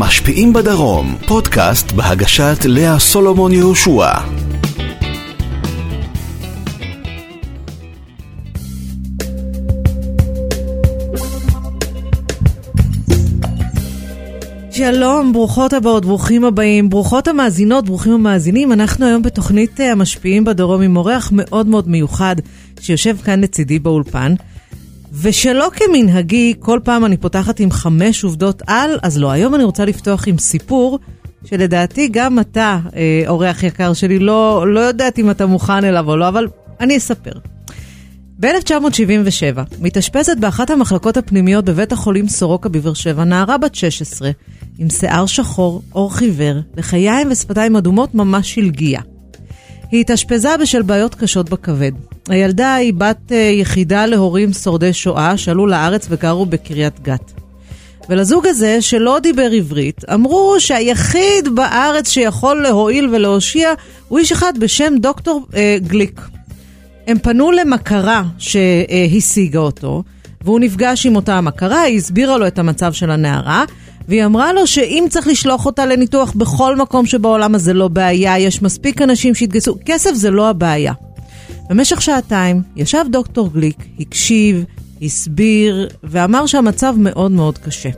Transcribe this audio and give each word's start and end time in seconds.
המשפיעים 0.00 0.52
בדרום, 0.52 1.16
פודקאסט 1.26 1.92
בהגשת 1.92 2.56
לאה 2.64 2.98
סולומון 2.98 3.52
יהושע. 3.52 4.12
שלום, 14.70 15.32
ברוכות 15.32 15.72
הבאות, 15.72 16.04
ברוכים 16.04 16.44
הבאים, 16.44 16.90
ברוכות 16.90 17.28
המאזינות, 17.28 17.84
ברוכים 17.84 18.12
המאזינים. 18.12 18.72
אנחנו 18.72 19.06
היום 19.06 19.22
בתוכנית 19.22 19.80
אה, 19.80 19.92
המשפיעים 19.92 20.44
בדרום 20.44 20.82
עם 20.82 20.96
אורח 20.96 21.30
מאוד 21.32 21.66
מאוד 21.66 21.88
מיוחד 21.88 22.36
שיושב 22.80 23.16
כאן 23.16 23.40
לצידי 23.40 23.78
באולפן. 23.78 24.34
ושלא 25.12 25.70
כמנהגי, 25.72 26.54
כל 26.58 26.80
פעם 26.84 27.04
אני 27.04 27.16
פותחת 27.16 27.60
עם 27.60 27.70
חמש 27.70 28.24
עובדות 28.24 28.62
על, 28.66 28.98
אז 29.02 29.18
לא, 29.18 29.30
היום 29.30 29.54
אני 29.54 29.64
רוצה 29.64 29.84
לפתוח 29.84 30.28
עם 30.28 30.38
סיפור 30.38 30.98
שלדעתי 31.44 32.08
גם 32.08 32.38
אתה, 32.38 32.78
אה, 32.96 33.22
אורח 33.28 33.62
יקר 33.62 33.92
שלי, 33.92 34.18
לא, 34.18 34.64
לא 34.68 34.80
יודעת 34.80 35.18
אם 35.18 35.30
אתה 35.30 35.46
מוכן 35.46 35.84
אליו 35.84 36.08
או 36.08 36.16
לא, 36.16 36.28
אבל 36.28 36.46
אני 36.80 36.96
אספר. 36.96 37.32
ב-1977 38.40 39.60
מתאשפזת 39.80 40.36
באחת 40.40 40.70
המחלקות 40.70 41.16
הפנימיות 41.16 41.64
בבית 41.64 41.92
החולים 41.92 42.28
סורוקה 42.28 42.68
בבאר 42.68 42.94
שבע 42.94 43.24
נערה 43.24 43.58
בת 43.58 43.74
16 43.74 44.30
עם 44.78 44.90
שיער 44.90 45.26
שחור, 45.26 45.82
עור 45.92 46.14
חיוור, 46.14 46.54
לחיים 46.76 47.28
ושפתיים 47.30 47.76
אדומות 47.76 48.14
ממש 48.14 48.54
שלגיה. 48.54 49.00
היא 49.90 50.00
התאשפזה 50.00 50.56
בשל 50.56 50.82
בעיות 50.82 51.14
קשות 51.14 51.50
בכבד. 51.50 51.92
הילדה 52.28 52.74
היא 52.74 52.94
בת 52.94 53.16
uh, 53.28 53.34
יחידה 53.34 54.06
להורים 54.06 54.52
שורדי 54.52 54.92
שואה 54.92 55.36
שעלו 55.36 55.66
לארץ 55.66 56.06
וגרו 56.10 56.46
בקריית 56.46 57.00
גת. 57.00 57.32
ולזוג 58.08 58.46
הזה, 58.46 58.82
שלא 58.82 59.18
דיבר 59.22 59.50
עברית, 59.50 60.04
אמרו 60.14 60.56
שהיחיד 60.58 61.48
בארץ 61.54 62.10
שיכול 62.10 62.62
להועיל 62.62 63.08
ולהושיע 63.08 63.72
הוא 64.08 64.18
איש 64.18 64.32
אחד 64.32 64.52
בשם 64.58 64.92
דוקטור 65.00 65.46
uh, 65.50 65.54
גליק. 65.86 66.20
הם 67.06 67.18
פנו 67.18 67.50
למכרה 67.50 68.22
שהשיגה 68.38 69.58
אותו, 69.58 70.02
והוא 70.44 70.60
נפגש 70.60 71.06
עם 71.06 71.16
אותה 71.16 71.34
המכרה, 71.34 71.80
היא 71.80 71.96
הסבירה 71.96 72.38
לו 72.38 72.46
את 72.46 72.58
המצב 72.58 72.92
של 72.92 73.10
הנערה, 73.10 73.64
והיא 74.10 74.24
אמרה 74.24 74.52
לו 74.52 74.66
שאם 74.66 75.04
צריך 75.10 75.26
לשלוח 75.26 75.66
אותה 75.66 75.86
לניתוח 75.86 76.32
בכל 76.32 76.76
מקום 76.76 77.06
שבעולם 77.06 77.54
הזה 77.54 77.72
לא 77.74 77.88
בעיה, 77.88 78.38
יש 78.38 78.62
מספיק 78.62 79.02
אנשים 79.02 79.34
שהתגייסו, 79.34 79.76
כסף 79.84 80.14
זה 80.14 80.30
לא 80.30 80.48
הבעיה. 80.48 80.92
במשך 81.68 82.02
שעתיים 82.02 82.62
ישב 82.76 83.04
דוקטור 83.10 83.50
גליק, 83.52 83.84
הקשיב, 84.00 84.64
הסביר, 85.02 85.88
ואמר 86.04 86.46
שהמצב 86.46 86.94
מאוד 86.98 87.30
מאוד 87.30 87.58
קשה. 87.58 87.88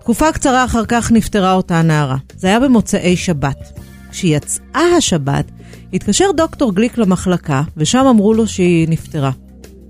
תקופה 0.00 0.32
קצרה 0.32 0.64
אחר 0.64 0.84
כך 0.88 1.12
נפטרה 1.12 1.52
אותה 1.52 1.78
הנערה. 1.78 2.16
זה 2.36 2.48
היה 2.48 2.60
במוצאי 2.60 3.16
שבת. 3.16 3.80
כשיצאה 4.10 4.96
השבת, 4.96 5.44
התקשר 5.92 6.30
דוקטור 6.36 6.74
גליק 6.74 6.98
למחלקה, 6.98 7.62
ושם 7.76 8.06
אמרו 8.10 8.34
לו 8.34 8.46
שהיא 8.46 8.88
נפטרה. 8.88 9.30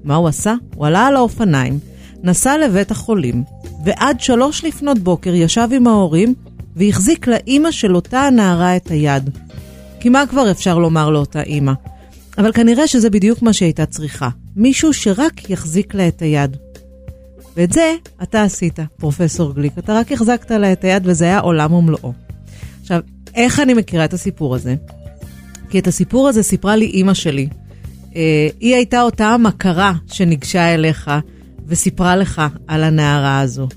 מה 0.05 0.14
הוא 0.14 0.28
עשה? 0.28 0.55
הוא 0.75 0.86
עלה 0.86 1.06
על 1.06 1.16
האופניים, 1.16 1.78
נסע 2.22 2.58
לבית 2.58 2.91
החולים, 2.91 3.44
ועד 3.84 4.20
שלוש 4.20 4.64
לפנות 4.64 4.98
בוקר 4.98 5.34
ישב 5.34 5.69
עם 5.72 5.86
ההורים 5.86 6.34
והחזיק 6.77 7.27
לאימא 7.27 7.70
של 7.70 7.97
אותה 7.97 8.20
הנערה 8.20 8.77
את 8.77 8.91
היד. 8.91 9.30
כי 10.00 10.08
מה 10.08 10.25
כבר 10.30 10.50
אפשר 10.50 10.78
לומר 10.78 11.10
לאותה 11.10 11.42
אימא? 11.42 11.72
אבל 12.38 12.52
כנראה 12.52 12.86
שזה 12.86 13.10
בדיוק 13.10 13.42
מה 13.42 13.52
שהייתה 13.52 13.86
צריכה. 13.86 14.28
מישהו 14.56 14.92
שרק 14.92 15.50
יחזיק 15.50 15.94
לה 15.94 16.08
את 16.08 16.22
היד. 16.22 16.56
ואת 17.56 17.72
זה 17.72 17.94
אתה 18.22 18.42
עשית, 18.42 18.78
פרופסור 18.97 19.55
גליק. 19.55 19.78
אתה 19.78 19.94
רק 19.94 20.12
החזקת 20.12 20.50
לה 20.50 20.72
את 20.72 20.84
היד 20.84 21.03
וזה 21.06 21.25
היה 21.25 21.38
עולם 21.38 21.72
ומלואו. 21.72 22.12
עכשיו, 22.80 23.00
איך 23.34 23.60
אני 23.60 23.75
מכירה 23.75 24.04
את 24.04 24.12
הסיפור 24.12 24.54
הזה? 24.54 24.75
כי 25.71 25.78
את 25.78 25.87
הסיפור 25.87 26.28
הזה 26.28 26.42
סיפרה 26.42 26.76
לי 26.76 26.87
אימא 26.87 27.15
שלי. 27.15 27.48
אה, 28.16 28.48
היא 28.60 28.75
הייתה 28.75 29.03
אותה 29.03 29.28
המכרה 29.28 29.92
שניגשה 30.06 30.75
אליך 30.75 31.10
וסיפרה 31.68 32.16
לך 32.16 32.42
על 32.66 32.84
הנערה 32.84 33.40
הזו. 33.40 33.68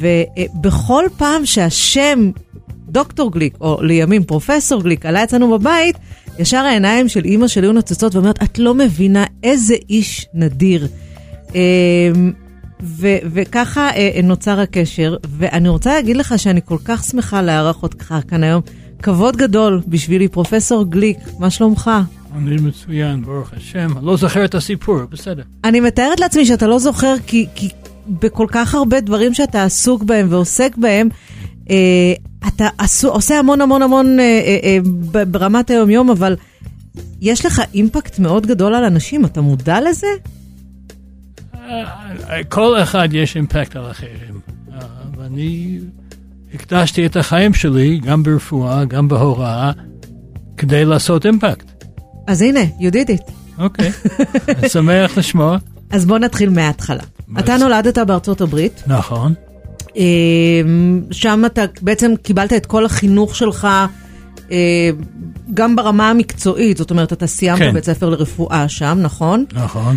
ובכל 0.00 1.04
פעם 1.16 1.46
שהשם 1.46 2.30
דוקטור 2.88 3.32
גליק, 3.32 3.56
או 3.60 3.82
לימים 3.82 4.24
פרופסור 4.24 4.82
גליק, 4.82 5.06
עלה 5.06 5.24
אצלנו 5.24 5.58
בבית, 5.58 5.96
ישר 6.38 6.56
העיניים 6.56 7.08
של 7.08 7.24
אימא 7.24 7.48
שלי 7.48 7.66
היו 7.66 7.72
נוצצות 7.72 8.14
ואומרת, 8.14 8.42
את 8.42 8.58
לא 8.58 8.74
מבינה 8.74 9.24
איזה 9.42 9.74
איש 9.90 10.26
נדיר. 10.34 10.88
אה, 11.54 11.60
ו- 12.82 13.18
וככה 13.32 13.90
אה, 13.90 14.20
נוצר 14.22 14.60
הקשר, 14.60 15.16
ואני 15.38 15.68
רוצה 15.68 15.94
להגיד 15.94 16.16
לך 16.16 16.34
שאני 16.36 16.60
כל 16.64 16.78
כך 16.84 17.04
שמחה 17.04 17.42
לארח 17.42 17.82
אותך 17.82 18.14
כאן 18.28 18.42
היום. 18.42 18.62
כבוד 19.02 19.36
גדול 19.36 19.80
בשבילי, 19.86 20.28
פרופסור 20.28 20.84
גליק, 20.84 21.18
מה 21.38 21.50
שלומך? 21.50 21.90
אני 22.36 22.56
מצוין, 22.56 23.22
ברוך 23.22 23.52
השם. 23.56 23.88
לא 24.02 24.16
זוכר 24.16 24.44
את 24.44 24.54
הסיפור, 24.54 24.98
בסדר. 25.10 25.42
אני 25.64 25.80
מתארת 25.80 26.20
לעצמי 26.20 26.46
שאתה 26.46 26.66
לא 26.66 26.78
זוכר, 26.78 27.14
כי, 27.26 27.46
כי 27.54 27.68
בכל 28.08 28.46
כך 28.48 28.74
הרבה 28.74 29.00
דברים 29.00 29.34
שאתה 29.34 29.64
עסוק 29.64 30.02
בהם 30.02 30.26
ועוסק 30.30 30.76
בהם, 30.76 31.08
אה, 31.70 31.76
אתה 32.48 32.68
עשו, 32.78 33.08
עושה 33.08 33.38
המון 33.38 33.60
המון 33.60 33.82
המון 33.82 34.20
אה, 34.20 34.24
אה, 34.24 34.78
אה, 35.16 35.24
ברמת 35.24 35.70
היום-יום, 35.70 36.10
אבל 36.10 36.36
יש 37.20 37.46
לך 37.46 37.62
אימפקט 37.74 38.18
מאוד 38.18 38.46
גדול 38.46 38.74
על 38.74 38.84
אנשים, 38.84 39.24
אתה 39.24 39.40
מודע 39.40 39.80
לזה? 39.80 40.06
אה, 41.54 42.44
כל 42.48 42.82
אחד 42.82 43.08
יש 43.12 43.36
אימפקט 43.36 43.76
על 43.76 43.90
אחרים. 43.90 44.40
אה, 44.72 44.78
ואני 45.16 45.78
הקדשתי 46.54 47.06
את 47.06 47.16
החיים 47.16 47.54
שלי, 47.54 47.98
גם 47.98 48.22
ברפואה, 48.22 48.84
גם 48.84 49.08
בהוראה, 49.08 49.72
כדי 50.56 50.84
לעשות 50.84 51.26
אימפקט. 51.26 51.77
אז 52.28 52.42
הנה, 52.42 52.60
it. 52.60 53.32
אוקיי, 53.58 53.90
שמח 54.72 55.18
לשמוע. 55.18 55.58
אז 55.90 56.06
בוא 56.06 56.18
נתחיל 56.18 56.50
מההתחלה. 56.50 57.02
אתה 57.38 57.56
נולדת 57.56 57.98
בארצות 57.98 58.40
הברית. 58.40 58.82
נכון. 58.86 59.34
אמ, 59.96 61.02
שם 61.10 61.42
אתה 61.46 61.64
בעצם 61.82 62.12
קיבלת 62.22 62.52
את 62.52 62.66
כל 62.66 62.84
החינוך 62.84 63.36
שלך, 63.36 63.68
אה, 64.50 64.90
גם 65.54 65.76
ברמה 65.76 66.10
המקצועית, 66.10 66.76
זאת 66.76 66.90
אומרת, 66.90 67.12
אתה 67.12 67.26
סיימת 67.26 67.58
כן. 67.58 67.72
בית 67.72 67.84
ספר 67.84 68.08
לרפואה 68.08 68.68
שם, 68.68 68.98
נכון? 69.02 69.44
נכון. 69.52 69.96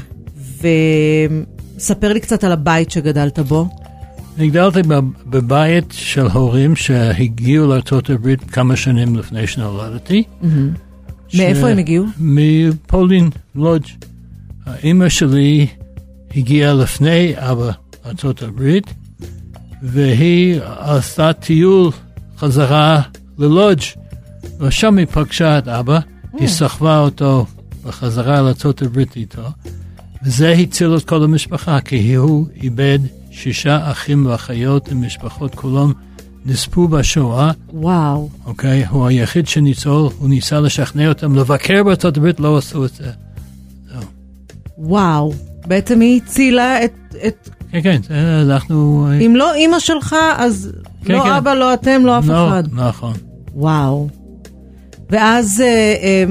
וספר 1.78 2.14
לי 2.14 2.20
קצת 2.20 2.44
על 2.44 2.52
הבית 2.52 2.92
שגדלת 2.92 3.40
בו. 3.40 3.68
אני 4.38 4.50
גדלתי 4.50 4.80
בבית 5.26 5.86
של 5.92 6.28
הורים 6.28 6.76
שהגיעו 6.76 7.68
לארה"ב 7.68 8.36
כמה 8.52 8.76
שנים 8.76 9.16
לפני 9.16 9.48
שנולדתי. 9.48 10.24
מאיפה 11.38 11.70
הם 11.70 11.78
הגיעו? 11.78 12.06
מפולין, 12.20 13.30
לודג'. 13.56 13.88
האימא 14.66 15.10
שלי 15.10 15.68
הגיעה 16.36 16.74
לפני 16.74 17.34
אבא 17.38 17.72
לארה"ב, 18.06 18.78
והיא 19.84 20.60
עשתה 20.80 21.34
טיול 21.34 21.92
חזרה 22.38 23.02
ללודג', 23.38 23.82
ושם 24.60 24.98
היא 24.98 25.06
פגשה 25.06 25.58
את 25.58 25.68
אבא, 25.68 26.00
היא 26.40 26.48
סחבה 26.48 27.00
אותו 27.00 27.46
בחזרה 27.84 28.42
לארה"ב 28.42 29.00
איתו, 29.16 29.48
וזה 30.24 30.52
הציל 30.52 30.96
את 30.96 31.06
כל 31.06 31.24
המשפחה, 31.24 31.82
כי 31.82 32.16
הוא 32.16 32.48
איבד 32.64 33.00
שישה 33.32 33.92
אחים 33.92 34.26
ואחיות 34.26 34.90
ומשפחות 34.92 35.56
כולם 35.56 35.92
נספו 36.46 36.88
בשואה. 36.88 37.52
וואו. 37.74 38.30
אוקיי? 38.46 38.86
הוא 38.86 39.08
היחיד 39.08 39.48
שניצול, 39.48 40.10
הוא 40.20 40.30
ניסה 40.30 40.60
לשכנע 40.60 41.10
אותם 41.10 41.36
לבקר 41.36 41.84
בארצות 41.84 42.18
הברית, 42.18 42.40
לא 42.40 42.58
עשו 42.58 42.86
את 42.86 42.94
זה. 42.94 43.12
זהו. 43.94 44.02
וואו. 44.78 45.34
בעצם 45.68 46.00
היא 46.00 46.22
הצילה 46.26 46.84
את... 46.86 46.92
את... 47.28 47.50
כן, 47.72 47.80
כן, 47.82 48.14
אנחנו... 48.42 49.08
אם 49.26 49.36
לא 49.36 49.54
אימא 49.54 49.80
שלך, 49.80 50.16
אז 50.38 50.72
כן, 51.06 51.14
לא 51.14 51.24
כן. 51.24 51.32
אבא, 51.32 51.54
לא 51.54 51.74
אתם, 51.74 52.02
לא 52.06 52.20
אף 52.20 52.26
לא, 52.28 52.48
אחד. 52.48 52.64
נכון. 52.74 53.14
וואו. 53.56 54.08
ואז 55.10 55.62
אה, 55.62 55.68
אה, 56.04 56.24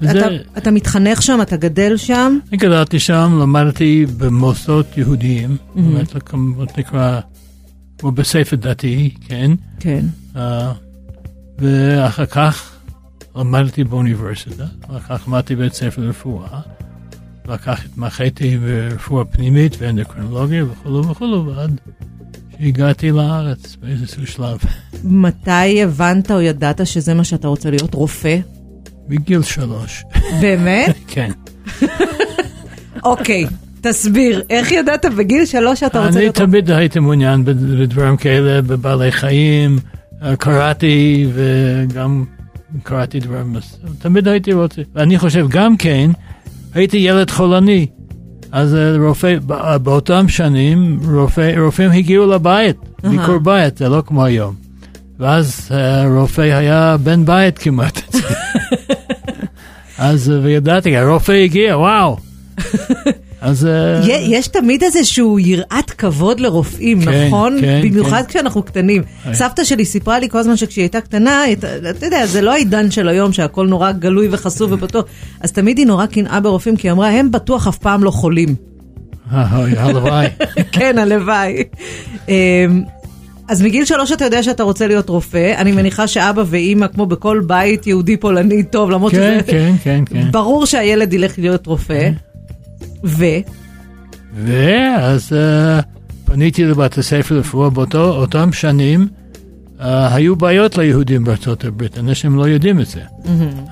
זה- 0.00 0.10
אתה, 0.10 0.26
אתה 0.58 0.70
מתחנך 0.70 1.22
שם, 1.22 1.38
אתה 1.42 1.56
גדל 1.56 1.96
שם. 1.96 2.38
אני 2.50 2.56
גדלתי 2.58 2.98
שם, 2.98 3.38
למדתי 3.42 4.06
במוסדות 4.16 4.86
יהודיים, 4.98 5.56
באמת 5.74 6.14
מה 6.32 6.64
נקרא, 6.78 7.20
כמו 8.02 8.10
בספר 8.10 8.56
דתי, 8.56 9.14
כן? 9.28 9.50
כן. 9.80 10.04
אה, 10.36 10.72
ואחר 11.58 12.26
כך 12.26 12.72
למדתי 13.36 13.84
באוניברסיטה, 13.84 14.64
ואחר 14.88 15.18
כך 15.18 15.28
למדתי 15.28 15.56
בבית 15.56 15.74
ספר 15.74 16.02
לרפואה, 16.02 16.60
ואחר 17.46 17.74
כך 17.74 17.84
התמחיתי 17.84 18.58
ברפואה 18.58 19.24
פנימית 19.24 19.76
ואנדוקרינולוגיה 19.78 20.64
וכולו 20.64 21.08
וכולו, 21.08 21.46
ועד 21.46 21.80
שהגעתי 22.58 23.10
לארץ 23.10 23.76
באיזשהו 23.76 24.26
שלב. 24.26 24.58
מתי 25.04 25.82
הבנת 25.82 26.30
או 26.30 26.40
ידעת 26.40 26.86
שזה 26.86 27.14
מה 27.14 27.24
שאתה 27.24 27.48
רוצה 27.48 27.70
להיות? 27.70 27.94
רופא? 27.94 28.38
בגיל 29.08 29.42
שלוש, 29.42 30.04
באמת? 30.40 30.96
כן. 31.14 31.30
אוקיי. 33.04 33.46
תסביר, 33.82 34.42
איך 34.50 34.72
ידעת 34.72 35.04
בגיל 35.18 35.44
שלוש 35.44 35.80
שאתה 35.80 35.98
רוצה 35.98 36.10
אני 36.10 36.18
להיות 36.18 36.38
רופא? 36.38 36.46
תמיד 36.50 36.70
הייתי 36.70 36.98
מעוניין 36.98 37.44
בד- 37.44 37.80
בדברים 37.80 38.16
כאלה, 38.16 38.62
בבעלי 38.62 39.12
חיים, 39.12 39.78
אה, 40.22 40.36
קראתי 40.36 41.26
וגם 41.34 42.24
קראתי 42.82 43.20
דברים, 43.20 43.56
תמיד 43.98 44.28
הייתי 44.28 44.52
רוצה. 44.52 44.82
ואני 44.94 45.18
חושב 45.18 45.46
גם 45.48 45.76
כן, 45.76 46.10
הייתי 46.74 46.96
ילד 46.96 47.30
חולני. 47.30 47.86
אז 48.52 48.74
אה, 48.74 48.96
רופא, 49.08 49.36
אה, 49.50 49.78
באותם 49.78 50.28
שנים 50.28 51.00
רופא, 51.14 51.52
רופאים 51.60 51.90
הגיעו 51.90 52.26
לבית, 52.30 52.76
ביקור 53.10 53.38
בית, 53.38 53.76
זה 53.78 53.88
לא 53.88 54.02
כמו 54.06 54.24
היום. 54.24 54.54
ואז 55.18 55.68
רופא 56.18 56.40
היה 56.40 56.96
בן 57.02 57.24
בית 57.24 57.58
כמעט. 57.58 58.00
אז 59.98 60.32
וידעתי, 60.42 60.96
הרופא 60.96 61.32
הגיע, 61.32 61.78
וואו. 61.78 62.16
אז... 63.42 63.66
אה, 63.66 64.00
יש 64.06 64.48
תמיד 64.48 64.82
איזשהו 64.82 65.38
יראת 65.38 65.90
כבוד 65.90 66.40
לרופאים, 66.40 67.04
כן, 67.04 67.26
נכון? 67.26 67.56
כן, 67.60 67.80
במיוחד 67.84 68.22
כן. 68.22 68.28
כשאנחנו 68.28 68.62
קטנים. 68.62 69.02
היי. 69.24 69.34
סבתא 69.34 69.64
שלי 69.64 69.84
סיפרה 69.84 70.18
לי 70.18 70.28
כל 70.28 70.38
הזמן 70.38 70.56
שכשהיא 70.56 70.82
הייתה 70.82 71.00
קטנה, 71.00 71.52
אתה 71.90 72.06
יודע, 72.06 72.26
זה 72.26 72.40
לא 72.40 72.52
העידן 72.52 72.90
של 72.90 73.08
היום 73.08 73.32
שהכל 73.32 73.66
נורא 73.66 73.92
גלוי 73.92 74.28
וחשוף 74.30 74.70
ופתוח, 74.72 75.04
אז 75.40 75.52
תמיד 75.52 75.78
היא 75.78 75.86
נורא 75.86 76.06
קנאה 76.06 76.40
ברופאים, 76.40 76.76
כי 76.76 76.88
היא 76.88 76.92
אמרה, 76.92 77.08
הם 77.08 77.30
בטוח 77.30 77.68
אף 77.68 77.78
פעם 77.78 78.04
לא 78.04 78.10
חולים. 78.10 78.54
אה, 79.32 79.46
הלוואי. 79.76 80.26
כן, 80.72 80.98
הלוואי. 80.98 81.64
אמ, 82.28 82.82
אז 83.48 83.62
מגיל 83.62 83.84
שלוש 83.84 84.12
אתה 84.12 84.24
יודע 84.24 84.42
שאתה 84.42 84.62
רוצה 84.62 84.86
להיות 84.86 85.08
רופא, 85.08 85.54
אני 85.56 85.72
מניחה 85.72 86.06
שאבא 86.06 86.44
ואימא, 86.46 86.86
כמו 86.86 87.06
בכל 87.06 87.42
בית 87.46 87.86
יהודי 87.86 88.16
פולני 88.16 88.62
טוב, 88.62 88.90
למרות 88.90 89.12
כן, 89.12 89.38
שזה... 89.42 89.52
כן, 89.52 89.72
כן, 89.82 90.04
כן. 90.06 90.30
ברור 90.30 90.66
שהילד 90.66 91.12
ילך 91.12 91.38
להיות 91.38 91.66
רופא. 91.66 92.10
ו... 93.04 93.24
ואז 94.34 95.32
uh, 95.32 95.82
פניתי 96.24 96.64
לבית 96.64 96.98
הספר 96.98 97.34
לרפואה 97.34 97.70
באותם 97.70 98.52
שנים. 98.52 99.08
Uh, 99.78 99.82
היו 99.84 100.36
בעיות 100.36 100.78
ליהודים 100.78 101.24
בארצות 101.24 101.64
הברית, 101.64 101.98
אנשים 101.98 102.36
לא 102.36 102.48
יודעים 102.48 102.80
את 102.80 102.86
זה. 102.86 103.00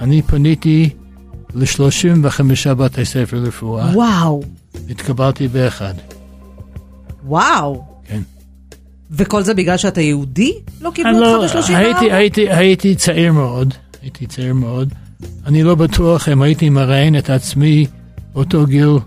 אני 0.00 0.23
פניתי 0.23 0.91
ל-35 1.55 2.75
בתי 2.75 3.05
ספר 3.05 3.37
לרפואה, 3.37 3.91
וואו, 3.94 4.43
התקבלתי 4.91 5.49
באחד. 5.49 5.94
וואו. 7.27 7.85
כן. 8.05 8.21
וכל 9.11 9.43
זה 9.43 9.55
בגלל 9.55 9.77
שאתה 9.77 10.00
יהודי? 10.00 10.53
לא 10.81 10.91
קיבלו 10.94 11.21
לא- 11.21 11.43
אותך 11.43 11.56
ב-34? 11.56 11.77
הייתי, 11.77 12.12
הייתי, 12.12 12.50
הייתי 12.50 12.94
צעיר 12.94 13.32
מאוד, 13.32 13.75
הייתי 14.03 14.27
צעיר 14.27 14.55
מאוד. 14.55 14.94
אני 15.47 15.62
לא 15.62 15.75
בטוח 15.75 16.29
אם 16.29 16.43
הייתי 16.43 16.71
מראיין 16.71 17.19
את 17.19 17.31
עצמי 17.31 17.87
באותו 18.35 18.67
גיל, 18.67 18.99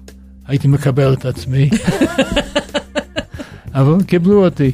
הייתי 0.47 0.67
מקבל 0.67 1.13
את 1.13 1.25
עצמי. 1.25 1.69
אבל 3.75 4.03
קיבלו 4.03 4.45
אותי. 4.45 4.71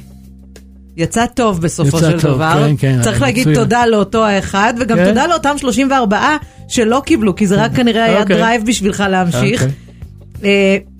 יצא 0.97 1.25
טוב 1.25 1.61
בסופו 1.61 1.97
יצא 1.97 2.11
של 2.11 2.21
טוב, 2.21 2.35
דבר. 2.35 2.53
כן, 2.53 2.75
כן, 2.77 3.01
צריך 3.01 3.21
להגיד 3.21 3.41
מצוין. 3.41 3.55
תודה 3.55 3.85
לאותו 3.85 4.25
האחד, 4.25 4.73
וגם 4.79 4.97
כן. 4.97 5.05
תודה 5.05 5.27
לאותם 5.27 5.57
34 5.57 6.37
שלא 6.67 7.01
קיבלו, 7.05 7.35
כי 7.35 7.47
זה 7.47 7.63
רק 7.63 7.75
כנראה 7.75 8.03
היה 8.03 8.21
אוקיי. 8.21 8.35
drive 8.35 8.65
בשבילך 8.65 9.03
להמשיך. 9.09 9.61
אוקיי. 9.61 9.75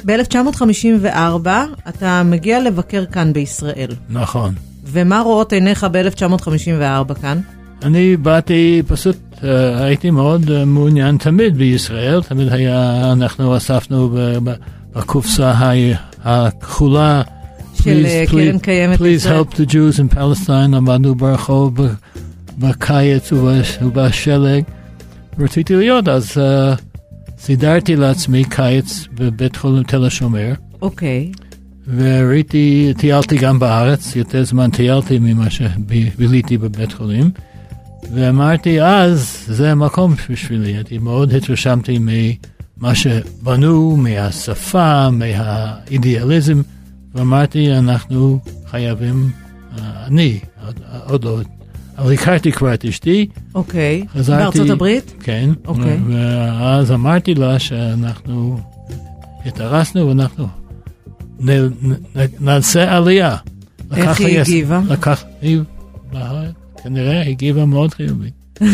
ב-1954 0.06 1.48
אתה 1.89 2.24
מגיע 2.25 2.60
לבקר 2.60 3.06
כאן 3.06 3.33
בישראל. 3.33 3.89
נכון. 4.10 4.54
ומה 4.86 5.22
רואות 5.22 5.54
עיניך 5.54 5.88
ב-1954 5.92 7.13
כאן? 7.22 7.39
אני 7.83 8.18
באתי, 8.18 8.81
פשוט 8.88 9.18
הייתי 9.75 10.09
מאוד 10.12 10.44
uh, 10.50 10.65
מעוניין 10.65 11.18
תמיד 11.18 11.57
בישראל, 11.57 12.21
תמיד 12.24 12.53
היה, 12.53 13.12
אנחנו 13.12 13.57
אספנו 13.57 14.18
בקופסה 14.94 15.53
הכחולה. 16.24 17.21
של, 17.83 18.06
אה, 18.06 18.24
קרן 18.27 18.59
קיימת 18.59 19.00
Please 19.00 19.25
help 19.25 19.53
the 19.56 19.69
Jews 19.71 20.00
in 20.00 20.15
Palestine, 20.15 20.75
עמדנו 20.75 21.15
ברחוב 21.15 21.77
בקיץ 22.57 23.31
ובש- 23.33 23.77
ובשלג. 23.81 24.63
רציתי 25.39 25.75
להיות, 25.75 26.07
אז 26.07 26.38
סידרתי 27.39 27.95
לעצמי 27.95 28.44
קיץ 28.50 29.07
בבית 29.13 29.56
חולים 29.56 29.83
תל 29.83 30.06
השומר. 30.06 30.53
אוקיי. 30.81 31.31
וראיתי, 31.97 32.94
טיילתי 32.97 33.38
גם 33.38 33.59
בארץ, 33.59 34.15
יותר 34.15 34.44
זמן 34.44 34.69
טיילתי 34.69 35.19
ממה 35.19 35.50
שביליתי 35.50 36.57
בבית 36.57 36.94
חולים, 36.94 37.31
ואמרתי 38.14 38.82
אז, 38.82 39.46
זה 39.48 39.72
המקום 39.72 40.16
בשבילי, 40.30 40.72
הייתי 40.76 40.98
מאוד 40.98 41.34
התרשמתי 41.34 42.00
ממה 42.00 42.96
שבנו, 42.96 43.98
מהשפה, 43.98 45.10
מהאידיאליזם, 45.10 46.62
ואמרתי, 47.16 47.74
אנחנו 47.78 48.40
חייבים, 48.68 49.30
אה, 49.80 50.06
אני, 50.08 50.40
עוד, 50.66 50.80
עוד 51.08 51.24
לא, 51.24 51.40
אבל 51.98 52.14
הכרתי 52.14 52.52
כבר 52.52 52.74
את 52.74 52.86
אשתי, 52.86 53.28
אוקיי. 53.56 54.06
חזרתי... 54.14 54.44
בארצות 54.44 54.70
הברית? 54.70 55.14
כן. 55.20 55.50
אוקיי. 55.68 56.00
ואז 56.10 56.92
אמרתי 56.92 57.36
לה 57.36 57.60
שאנחנו 57.60 58.60
התארסנו 59.46 60.08
ואנחנו 60.08 60.48
נ, 61.40 61.50
נ, 61.50 61.98
נעשה 62.40 62.96
עלייה. 62.98 63.36
איך 63.96 64.20
היא 64.20 64.40
הגיבה? 64.40 64.82
לקח, 64.90 65.24
היא 65.42 65.60
כנראה 66.84 67.22
הגיבה 67.22 67.66
מאוד 67.66 67.94
חיובית. 67.94 68.34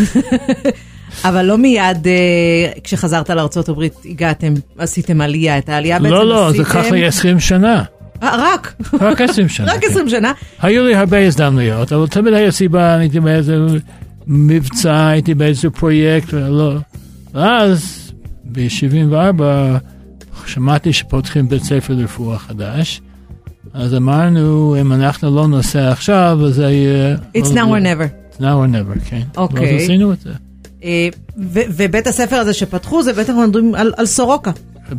אבל 1.26 1.46
לא 1.46 1.58
מיד 1.58 2.08
אה, 2.08 2.72
כשחזרת 2.84 3.30
לארה"ב 3.30 3.82
הגעתם, 4.06 4.54
עשיתם 4.78 5.22
עלייה, 5.22 5.58
את 5.58 5.70
העלייה 5.70 6.00
בעצם 6.00 6.14
לא, 6.14 6.26
לא, 6.26 6.52
זה 6.52 6.62
עשיתם... 6.62 6.80
לקח 6.80 6.92
לי 6.92 7.06
20 7.06 7.40
שנה. 7.40 7.84
אה, 8.24 8.54
רק, 8.54 8.76
רק 9.02 9.22
20 9.22 9.50
שנה. 9.50 9.74
רק 9.74 9.82
כן. 9.82 9.88
20 9.92 10.10
שנה. 10.10 10.32
היו 10.62 10.86
לי 10.86 10.96
הרבה 10.96 11.26
הזדמנויות, 11.28 11.94
אבל 11.94 12.08
תמיד 12.08 12.34
היה 12.34 12.52
סיבה, 12.52 12.96
הייתי 12.96 13.20
באיזה 13.20 13.58
מבצע, 14.28 15.08
הייתי 15.08 15.34
באיזה 15.34 15.70
פרויקט, 15.70 16.34
ולא. 16.34 16.74
ואז, 17.34 18.12
ב-74, 18.52 19.42
שמעתי 20.46 20.94
שפותחים 20.94 21.50
בית 21.50 21.64
ספר 21.64 21.94
לרפואה 21.94 22.38
חדש, 22.38 23.02
אז 23.76 23.94
אמרנו, 23.96 24.76
אם 24.82 24.94
אנחנו 24.94 25.36
לא 25.36 25.48
נעשה 25.48 25.92
עכשיו, 25.92 26.40
אז 26.48 26.56
זה 26.56 26.64
יהיה... 26.64 27.16
It's 27.38 27.48
now 27.48 27.56
or 27.56 27.84
never. 27.84 28.36
It's 28.36 28.40
now 28.40 28.42
or 28.42 28.72
never, 28.72 29.10
כן. 29.10 29.22
אוקיי. 29.38 29.76
אז 29.76 29.82
עשינו 29.82 30.14
את 30.14 30.22
זה. 30.22 30.30
אה, 30.84 31.10
ובית 31.38 32.08
הספר 32.08 32.36
הזה 32.36 32.54
שפתחו, 32.54 33.04
זה 33.04 33.14
בטח 33.14 33.34
מדברים 33.48 33.76
על, 33.76 34.06
סורוקה. 34.06 34.52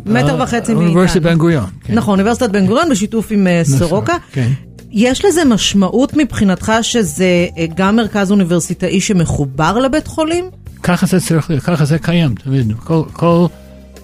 מטר 0.06 0.36
וחצי 0.42 0.74
מאיתנו. 0.74 0.80
אוניברסיטת 0.80 1.22
בן 1.22 1.38
גוריון. 1.38 1.66
כן. 1.84 1.94
נכון, 1.94 2.12
אוניברסיטת 2.12 2.50
בן 2.50 2.66
גוריון 2.66 2.88
בשיתוף 2.90 3.30
עם 3.30 3.46
אה, 3.46 3.62
סורוקה. 3.64 4.16
כן. 4.32 4.50
יש 4.90 5.24
לזה 5.24 5.44
משמעות 5.44 6.14
מבחינתך 6.16 6.72
שזה 6.82 7.46
אה, 7.58 7.66
גם 7.74 7.96
מרכז 7.96 8.30
אוניברסיטאי 8.30 9.00
שמחובר 9.00 9.78
לבית 9.78 10.06
חולים? 10.06 10.44
ככה 10.82 11.06
זה 11.06 11.20
צריך 11.20 11.50
להיות, 11.50 11.62
ככה 11.62 11.84
זה 11.84 11.98
קיים 11.98 12.34
תמיד. 12.34 12.72
כל, 12.84 13.02
כל 13.12 13.46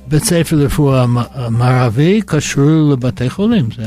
בית 0.08 0.24
ספר 0.24 0.56
לרפואה 0.56 1.06
מערבי 1.50 2.20
קשור 2.26 2.92
לבתי 2.92 3.30
חולים. 3.30 3.68
זה, 3.76 3.84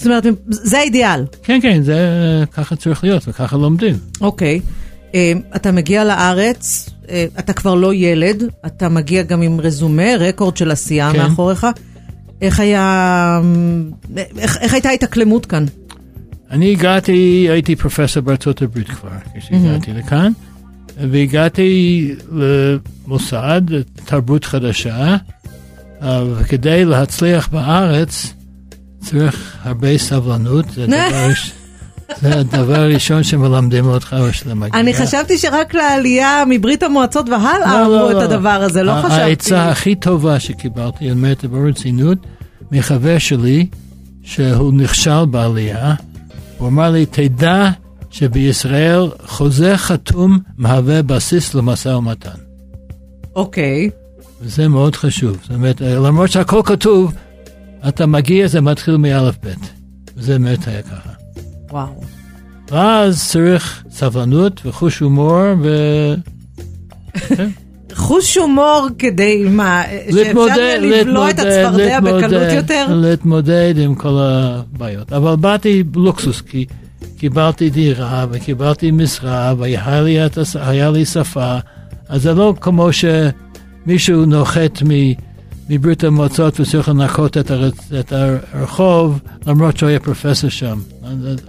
זאת 0.00 0.06
אומרת, 0.06 0.26
זה 0.48 0.78
האידיאל. 0.78 1.24
כן, 1.42 1.58
כן, 1.62 1.82
זה 1.82 1.98
ככה 2.52 2.76
צריך 2.76 3.04
להיות 3.04 3.28
וככה 3.28 3.56
לומדים. 3.56 3.96
אוקיי. 4.20 4.60
אה, 5.14 5.32
אתה 5.56 5.72
מגיע 5.72 6.04
לארץ, 6.04 6.90
אה, 7.08 7.26
אתה 7.38 7.52
כבר 7.52 7.74
לא 7.74 7.94
ילד, 7.94 8.42
אתה 8.66 8.88
מגיע 8.88 9.22
גם 9.22 9.42
עם 9.42 9.60
רזומה, 9.60 10.16
רקורד 10.18 10.56
של 10.56 10.70
עשייה 10.70 11.12
כן. 11.12 11.18
מאחוריך. 11.18 11.66
איך 12.42 12.60
היה... 12.60 13.40
איך, 14.38 14.56
איך 14.60 14.74
הייתה 14.74 14.88
ההתאקלמות 14.88 15.46
כאן? 15.46 15.64
אני 16.50 16.72
הגעתי, 16.72 17.46
הייתי 17.50 17.76
פרופסור 17.76 18.22
בארצות 18.22 18.62
הברית 18.62 18.88
כבר, 18.88 19.10
כשהגעתי 19.38 19.92
לכאן, 19.92 20.32
והגעתי 21.10 22.14
למוסד, 22.32 23.62
תרבות 24.04 24.44
חדשה, 24.44 25.16
אה, 26.02 26.24
וכדי 26.36 26.84
להצליח 26.84 27.48
בארץ 27.48 28.34
צריך 29.00 29.56
הרבה 29.62 29.98
סבלנות, 29.98 30.64
זה 30.70 30.86
הראש- 31.14 31.52
זה 32.20 32.38
הדבר 32.40 32.80
הראשון 32.80 33.22
שמלמדים 33.22 33.86
אותך 33.86 34.16
כשאתה 34.30 34.54
מגיע. 34.54 34.80
אני 34.80 34.94
חשבתי 34.94 35.38
שרק 35.38 35.74
לעלייה 35.74 36.44
מברית 36.48 36.82
המועצות 36.82 37.28
והלאה 37.28 37.58
לא, 37.80 37.80
אמרו 37.86 37.94
לא, 37.94 38.10
את 38.10 38.16
לא. 38.16 38.22
הדבר 38.22 38.48
הזה, 38.48 38.82
לא 38.82 38.92
חשבתי. 39.02 39.20
העצה 39.20 39.68
הכי 39.68 39.94
טובה 39.94 40.40
שקיבלתי, 40.40 40.98
אני 41.04 41.10
אומר 41.10 41.32
את 41.32 41.40
זה 41.40 41.48
ברצינות, 41.48 42.18
מחבר 42.72 43.18
שלי, 43.18 43.66
שהוא 44.22 44.72
נכשל 44.74 45.24
בעלייה, 45.30 45.94
הוא 46.58 46.68
אמר 46.68 46.90
לי, 46.90 47.06
תדע 47.06 47.70
שבישראל 48.10 49.08
חוזה 49.26 49.76
חתום 49.76 50.38
מהווה 50.58 51.02
בסיס 51.02 51.54
למשא 51.54 51.88
ומתן. 51.88 52.30
אוקיי. 53.36 53.90
וזה 54.42 54.68
מאוד 54.68 54.96
חשוב. 54.96 55.36
זאת 55.42 55.50
אומרת, 55.50 55.80
למרות 55.80 56.30
שהכל 56.30 56.60
כתוב, 56.64 57.12
אתה 57.88 58.06
מגיע, 58.06 58.46
זה 58.46 58.60
מתחיל 58.60 58.96
מאלף 58.96 59.34
בית. 59.42 59.72
וזה 60.16 60.38
באמת 60.38 60.68
היה 60.68 60.82
ככה. 60.82 61.10
וואו. 61.70 62.00
ואז 62.70 63.28
צריך 63.28 63.84
סבלנות 63.90 64.60
וחוש 64.64 64.98
הומור, 64.98 65.42
ו... 65.62 66.14
כן. 67.14 67.48
חוש 67.94 68.36
הומור 68.36 68.88
כדי 68.98 69.46
מה, 69.50 69.82
שאפשר 70.10 70.78
לבלוע 70.80 71.30
את 71.30 71.38
הצפרדע 71.38 72.00
בקלות 72.00 72.52
יותר? 72.52 72.86
להתמודד 72.90 73.74
עם 73.76 73.94
כל 73.94 74.18
הבעיות. 74.20 75.12
אבל 75.12 75.36
באתי 75.36 75.82
לוקסוס, 75.94 76.40
כי 76.40 76.66
קיבלתי 77.18 77.70
דירה 77.70 78.26
וקיבלתי 78.30 78.90
משרה 78.90 79.54
והיה 79.58 80.00
לי, 80.02 80.18
לי 80.92 81.04
שפה, 81.04 81.56
אז 82.08 82.22
זה 82.22 82.34
לא 82.34 82.54
כמו 82.60 82.88
שמישהו 82.92 84.24
נוחת 84.24 84.82
מ... 84.82 84.90
מברית 85.70 86.04
המועצות 86.04 86.60
וצריך 86.60 86.88
לנקות 86.88 87.38
את, 87.38 87.50
הר... 87.50 87.70
את 88.00 88.12
הרחוב, 88.12 89.18
למרות 89.46 89.76
שהוא 89.76 89.88
היה 89.88 90.00
פרופסור 90.00 90.50
שם. 90.50 90.78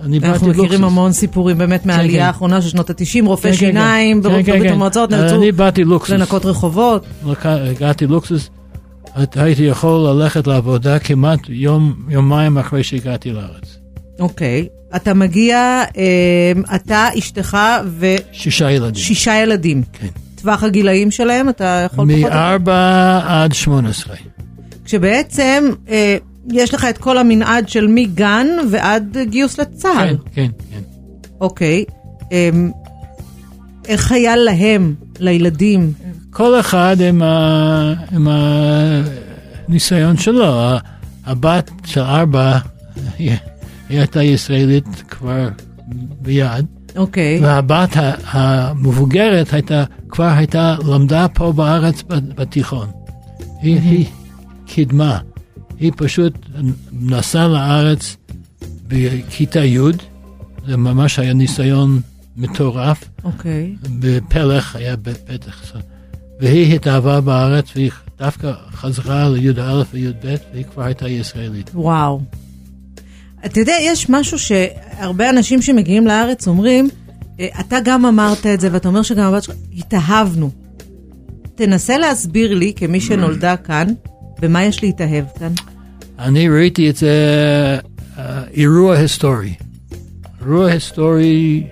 אני 0.03 0.19
באתי 0.19 0.33
אנחנו 0.33 0.47
לוקסוס. 0.47 0.65
מכירים 0.65 0.83
המון 0.83 1.11
סיפורים 1.11 1.57
באמת 1.57 1.85
מהעלייה 1.85 2.21
כן. 2.21 2.27
האחרונה 2.27 2.61
של 2.61 2.69
שנות 2.69 2.89
ה-90, 2.89 3.25
רופאי 3.25 3.51
כן, 3.51 3.57
כן, 3.57 3.65
שיניים 3.65 4.17
כן. 4.17 4.29
ברוב 4.29 4.43
כן, 4.43 4.51
ברית 4.51 4.63
כן. 4.63 4.73
המועצות 4.73 5.13
אז 5.13 5.19
נאלצו. 5.19 5.35
לנקות 6.09 6.45
רחובות. 6.45 7.05
הגעתי 7.45 8.07
לוקסוס, 8.07 8.49
הייתי 9.15 9.63
יכול 9.63 10.09
ללכת 10.09 10.47
לעבודה 10.47 10.99
כמעט 10.99 11.39
יום, 11.49 11.93
יומיים 12.09 12.57
אחרי 12.57 12.83
שהגעתי 12.83 13.31
לארץ. 13.31 13.77
אוקיי. 14.19 14.67
אתה 14.95 15.13
מגיע, 15.13 15.57
אה, 15.97 16.75
אתה, 16.75 17.07
אשתך 17.17 17.57
שישה 18.31 18.71
ילדים. 18.71 19.01
ושישה 19.01 19.35
ילדים. 19.35 19.83
כן. 19.93 20.07
טווח 20.41 20.63
הגילאים 20.63 21.11
שלהם, 21.11 21.49
אתה 21.49 21.87
יכול 21.91 22.05
פחות... 22.05 22.31
מארבע 22.31 23.21
עד 23.25 23.53
שמונה 23.53 23.89
עשרה. 23.89 24.15
כשבעצם 24.85 25.63
אה, 25.89 26.17
יש 26.51 26.73
לך 26.73 26.85
את 26.89 26.97
כל 26.97 27.17
המנעד 27.17 27.69
של 27.69 27.87
מגן 27.87 28.47
ועד 28.71 29.17
גיוס 29.29 29.59
לצה"ל. 29.59 30.07
כן, 30.07 30.15
כן, 30.33 30.47
כן. 30.71 30.81
אוקיי. 31.41 31.85
אה, 32.31 32.49
איך 33.87 34.11
היה 34.11 34.35
להם, 34.35 34.95
לילדים? 35.19 35.93
כל 36.29 36.59
אחד 36.59 36.97
עם, 37.09 37.21
ה, 37.21 37.93
עם 38.11 38.27
הניסיון 39.67 40.17
שלו. 40.17 40.53
הבת 41.25 41.71
של 41.85 42.01
ארבע, 42.01 42.57
היא 43.17 43.31
הייתה 43.89 44.23
ישראלית 44.23 45.03
כבר 45.09 45.49
ביד, 46.21 46.65
אוקיי. 46.95 47.39
והבת 47.41 47.97
ה- 47.97 48.13
המבוגרת 48.25 49.53
הייתה, 49.53 49.83
כבר 50.09 50.23
הייתה, 50.37 50.75
למדה 50.87 51.27
פה 51.33 51.51
בארץ 51.51 52.03
בתיכון. 52.09 52.89
היא, 53.61 53.79
היא 53.79 54.05
קידמה. 54.65 55.19
היא 55.79 55.91
פשוט 55.97 56.33
נסעה 56.91 57.47
לארץ 57.47 58.17
בכיתה 58.87 59.59
י', 59.65 59.79
זה 60.67 60.77
ממש 60.77 61.19
היה 61.19 61.33
ניסיון 61.33 61.99
מטורף. 62.37 63.03
אוקיי. 63.23 63.75
בפלך 63.99 64.75
היה 64.75 64.95
פתח. 64.97 65.61
והיא 66.39 66.75
התאהבה 66.75 67.21
בארץ, 67.21 67.65
והיא 67.75 67.91
דווקא 68.19 68.51
חזרה 68.71 69.29
לי"א 69.29 69.83
וי"ב, 69.93 70.35
והיא 70.53 70.65
כבר 70.73 70.83
הייתה 70.83 71.07
ישראלית. 71.09 71.71
וואו. 71.73 72.21
אתה 73.45 73.59
יודע, 73.59 73.75
יש 73.81 74.09
משהו 74.09 74.39
שהרבה 74.39 75.29
אנשים 75.29 75.61
שמגיעים 75.61 76.07
לארץ 76.07 76.47
אומרים, 76.47 76.89
אה, 77.39 77.47
אתה 77.59 77.77
גם 77.83 78.05
אמרת 78.05 78.45
את 78.45 78.59
זה, 78.59 78.69
ואתה 78.71 78.87
אומר 78.87 79.01
שגם 79.01 79.33
הבת 79.33 79.43
שלך, 79.43 79.55
התאהבנו. 79.77 80.49
תנסה 81.55 81.97
להסביר 81.97 82.53
לי, 82.53 82.73
כמי 82.75 83.01
שנולדה 83.01 83.57
כאן, 83.57 83.87
במה 84.41 84.63
יש 84.63 84.83
להתאהב 84.83 85.25
כאן. 85.39 85.51
אני 86.19 86.49
ראיתי 86.49 86.89
את 86.89 86.95
זה 86.95 87.15
אה, 88.17 88.43
אירוע 88.53 88.95
היסטורי. 88.95 89.53
אירוע 90.41 90.67
היסטורי 90.67 91.63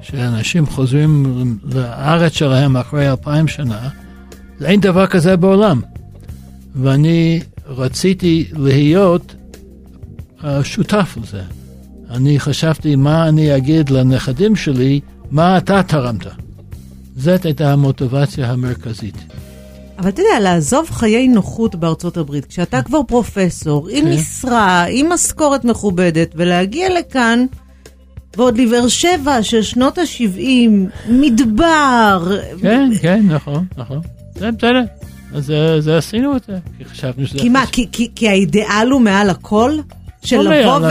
שאנשים 0.00 0.66
חוזרים 0.66 1.24
לארץ 1.64 2.32
שלהם 2.32 2.76
אחרי 2.76 3.10
אלפיים 3.10 3.48
שנה, 3.48 3.88
אין 4.64 4.80
דבר 4.80 5.06
כזה 5.06 5.36
בעולם. 5.36 5.80
ואני 6.74 7.40
רציתי 7.66 8.44
להיות 8.52 9.34
שותף 10.62 11.16
לזה. 11.22 11.42
אני 12.10 12.40
חשבתי 12.40 12.96
מה 12.96 13.28
אני 13.28 13.56
אגיד 13.56 13.90
לנכדים 13.90 14.56
שלי, 14.56 15.00
מה 15.30 15.58
אתה 15.58 15.82
תרמת. 15.82 16.26
זאת 17.16 17.44
הייתה 17.44 17.72
המוטיבציה 17.72 18.50
המרכזית. 18.50 19.14
אבל 19.98 20.08
אתה 20.08 20.22
יודע, 20.22 20.40
לעזוב 20.40 20.90
חיי 20.90 21.28
נוחות 21.28 21.74
בארצות 21.74 22.16
הברית, 22.16 22.44
כשאתה 22.44 22.82
כבר 22.82 23.02
פרופסור, 23.02 23.88
עם 23.88 24.04
כן. 24.04 24.12
משרה, 24.12 24.84
עם 24.90 25.12
משכורת 25.12 25.64
מכובדת, 25.64 26.28
ולהגיע 26.36 26.88
לכאן, 27.00 27.46
ועוד 28.36 28.58
לבאר 28.58 28.88
שבע 28.88 29.42
של 29.42 29.62
שנות 29.62 29.98
ה-70, 29.98 30.70
מדבר, 31.10 32.36
כן, 32.62 32.90
כן, 33.02 33.22
נכון, 33.28 33.64
נכון. 33.76 34.00
זה 34.34 34.50
בסדר. 34.50 34.82
אז 35.34 35.46
זה- 35.46 35.80
זה 35.80 35.98
עשינו 35.98 36.36
את 36.36 36.44
זה, 36.48 36.58
כי 36.78 36.84
חשבנו 36.84 37.26
שזה... 37.26 37.38
כי 37.38 37.48
מה, 37.48 37.64
כי, 37.72 37.86
כי, 37.92 38.08
כי 38.14 38.28
האידיאל 38.28 38.88
הוא 38.90 39.00
מעל 39.00 39.30
הכל? 39.30 39.72
של 40.28 40.36
לא 40.36 40.54
לבוא. 40.54 40.88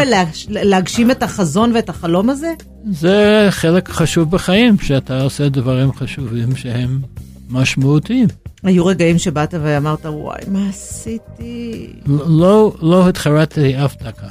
ולהגשים 0.49 1.11
את 1.11 1.23
החזון 1.23 1.71
ואת 1.75 1.89
החלום 1.89 2.29
הזה? 2.29 2.53
זה 2.91 3.47
חלק 3.49 3.89
חשוב 3.89 4.31
בחיים, 4.31 4.79
שאתה 4.79 5.21
עושה 5.21 5.49
דברים 5.49 5.93
חשובים 5.93 6.55
שהם 6.55 7.01
משמעותיים. 7.49 8.27
היו 8.63 8.85
רגעים 8.85 9.17
שבאת 9.17 9.53
ואמרת, 9.61 10.05
וואי, 10.05 10.41
מה 10.47 10.69
עשיתי? 10.69 11.87
לא, 12.27 12.75
לא 12.81 13.09
התחרטתי 13.09 13.85
אף 13.85 13.95
דקה. 14.03 14.27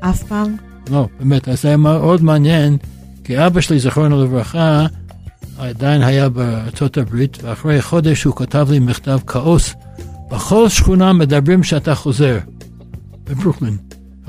אף 0.00 0.22
פעם? 0.22 0.56
לא, 0.90 1.08
באמת, 1.18 1.48
אז 1.48 1.62
זה 1.62 1.68
היה 1.68 1.76
מאוד 1.76 2.22
מעניין, 2.22 2.76
כי 3.24 3.46
אבא 3.46 3.60
שלי, 3.60 3.78
זכרונו 3.78 4.24
לברכה, 4.24 4.86
עדיין 5.58 6.02
היה 6.02 6.28
בארצות 6.28 6.98
הברית, 6.98 7.38
ואחרי 7.42 7.82
חודש 7.82 8.24
הוא 8.24 8.36
כתב 8.36 8.68
לי 8.70 8.78
מכתב 8.78 9.18
כעוס, 9.26 9.74
בכל 10.30 10.68
שכונה 10.68 11.12
מדברים 11.12 11.62
שאתה 11.62 11.94
חוזר, 11.94 12.38
בברוקלין. 13.24 13.76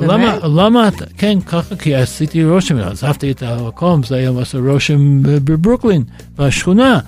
למה, 0.07 0.37
למה, 0.43 0.89
כן, 1.17 1.39
ככה, 1.45 1.75
כי 1.75 1.95
עשיתי 1.95 2.43
רושם, 2.43 2.77
עזבתי 2.77 3.31
את 3.31 3.43
המקום, 3.43 4.03
זה 4.03 4.15
היה 4.15 4.29
עושה 4.29 4.57
רושם 4.57 5.19
בברוקלין, 5.23 6.03
בשכונה. 6.37 6.99